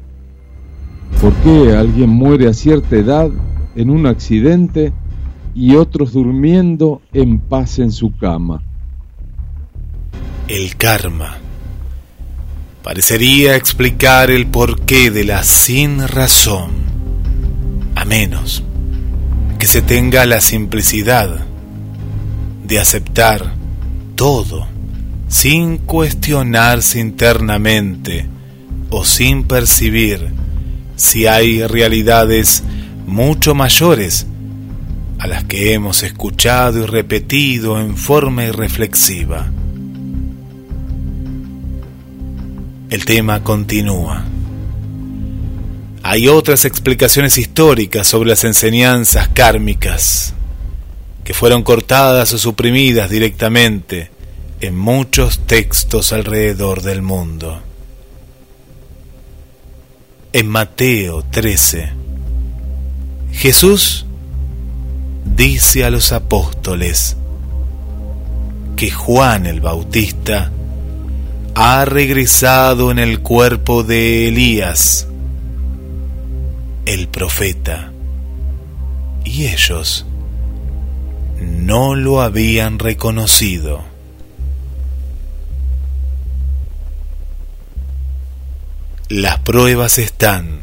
¿Por 1.21 1.33
qué 1.35 1.77
alguien 1.77 2.11
muere 2.11 2.49
a 2.49 2.55
cierta 2.55 2.97
edad 2.97 3.31
en 3.77 3.91
un 3.91 4.07
accidente 4.07 4.93
y 5.55 5.77
otros 5.77 6.13
durmiendo 6.13 7.01
en 7.13 7.39
paz 7.39 7.79
en 7.79 7.93
su 7.93 8.17
cama? 8.17 8.63
El 10.49 10.77
karma 10.77 11.44
parecería 12.85 13.57
explicar 13.57 14.31
el 14.31 14.47
porqué 14.47 15.11
de 15.11 15.25
la 15.25 15.43
sin 15.43 16.07
razón, 16.07 16.71
a 17.95 18.05
menos 18.05 18.63
que 19.59 19.67
se 19.67 19.81
tenga 19.81 20.27
la 20.27 20.43
simplicidad 20.43 21.47
de 22.63 22.79
aceptar 22.79 23.55
todo 24.17 24.69
sin 25.29 25.79
cuestionarse 25.79 27.01
internamente 27.01 28.27
o 28.91 29.03
sin 29.03 29.45
percibir 29.45 30.29
si 30.95 31.27
hay 31.27 31.67
realidades 31.67 32.63
mucho 33.07 33.55
mayores 33.55 34.27
a 35.19 35.27
las 35.27 35.45
que 35.45 35.73
hemos 35.73 36.03
escuchado 36.03 36.83
y 36.83 36.87
repetido 36.87 37.81
en 37.81 37.97
forma 37.97 38.45
irreflexiva. 38.45 39.51
El 42.95 43.05
tema 43.05 43.43
continúa. 43.43 44.23
Hay 46.05 46.29
otras 46.29 46.65
explicaciones 46.65 47.39
históricas 47.39 48.07
sobre 48.07 48.29
las 48.29 48.45
enseñanzas 48.45 49.27
kármicas 49.31 50.33
que 51.25 51.35
fueron 51.35 51.65
cortadas 51.65 52.33
o 52.35 52.39
suprimidas 52.39 53.11
directamente 53.11 54.13
en 54.61 54.79
muchos 54.79 55.41
textos 55.41 56.13
alrededor 56.13 56.83
del 56.83 57.03
mundo. 57.03 57.61
En 60.33 60.47
Mateo 60.47 61.25
13, 61.29 61.93
Jesús 63.33 64.07
dice 65.25 65.85
a 65.85 65.91
los 65.91 66.13
apóstoles 66.13 67.17
que 68.77 68.93
Juan 68.93 69.47
el 69.47 69.61
Bautista 69.61 70.53
ha 71.55 71.85
regresado 71.85 72.91
en 72.91 72.99
el 72.99 73.21
cuerpo 73.21 73.85
de 73.85 74.29
Elías, 74.29 75.07
el 76.85 77.09
profeta, 77.09 77.93
y 79.25 79.47
ellos 79.47 80.05
no 81.41 81.95
lo 81.95 82.21
habían 82.21 82.79
reconocido. 82.79 83.85
Las 89.09 89.39
pruebas 89.39 89.99
están, 89.99 90.61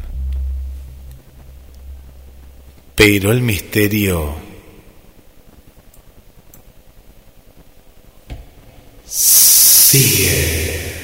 pero 2.95 3.31
el 3.31 3.41
misterio 3.41 4.51
sigue. 9.12 11.01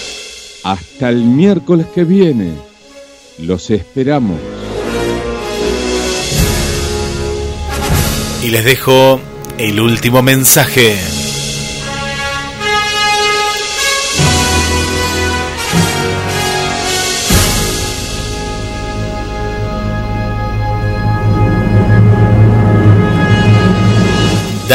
hasta 0.65 1.07
el 1.09 1.23
miércoles 1.23 1.85
que 1.95 2.03
viene. 2.03 2.51
Los 3.39 3.69
esperamos. 3.69 4.37
Y 8.43 8.49
les 8.49 8.65
dejo 8.65 9.21
el 9.57 9.79
último 9.79 10.21
mensaje. 10.21 11.16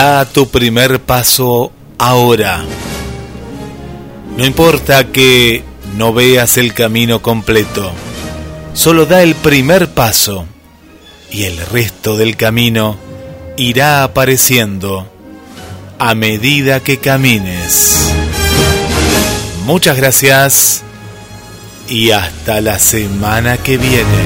Da 0.02 0.24
tu 0.24 0.48
primer 0.48 0.98
paso 0.98 1.70
ahora. 1.96 2.64
No 4.36 4.44
importa 4.44 5.12
que 5.12 5.62
no 5.96 6.12
veas 6.12 6.56
el 6.56 6.74
camino 6.74 7.22
completo, 7.22 7.92
solo 8.74 9.06
da 9.06 9.22
el 9.22 9.36
primer 9.36 9.90
paso 9.90 10.44
y 11.30 11.44
el 11.44 11.56
resto 11.56 12.16
del 12.16 12.36
camino 12.36 12.96
irá 13.56 14.02
apareciendo 14.02 15.08
a 16.00 16.16
medida 16.16 16.80
que 16.80 16.98
camines. 16.98 18.12
Muchas 19.66 19.96
gracias 19.96 20.82
y 21.88 22.10
hasta 22.10 22.60
la 22.60 22.80
semana 22.80 23.56
que 23.56 23.78
viene. 23.78 24.22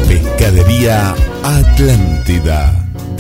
Pescadería 0.08 1.14
Atlántida. 1.44 2.73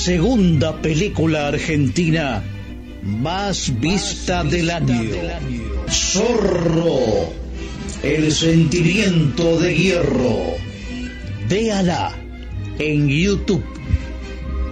Segunda 0.00 0.80
película 0.80 1.48
argentina 1.48 2.42
más 3.02 3.78
vista 3.80 4.42
del 4.42 4.70
año. 4.70 5.10
Zorro, 5.90 7.30
el 8.02 8.32
sentimiento 8.32 9.60
de 9.60 9.76
hierro. 9.76 10.54
Véala 11.50 12.14
en 12.78 13.08
YouTube. 13.08 13.62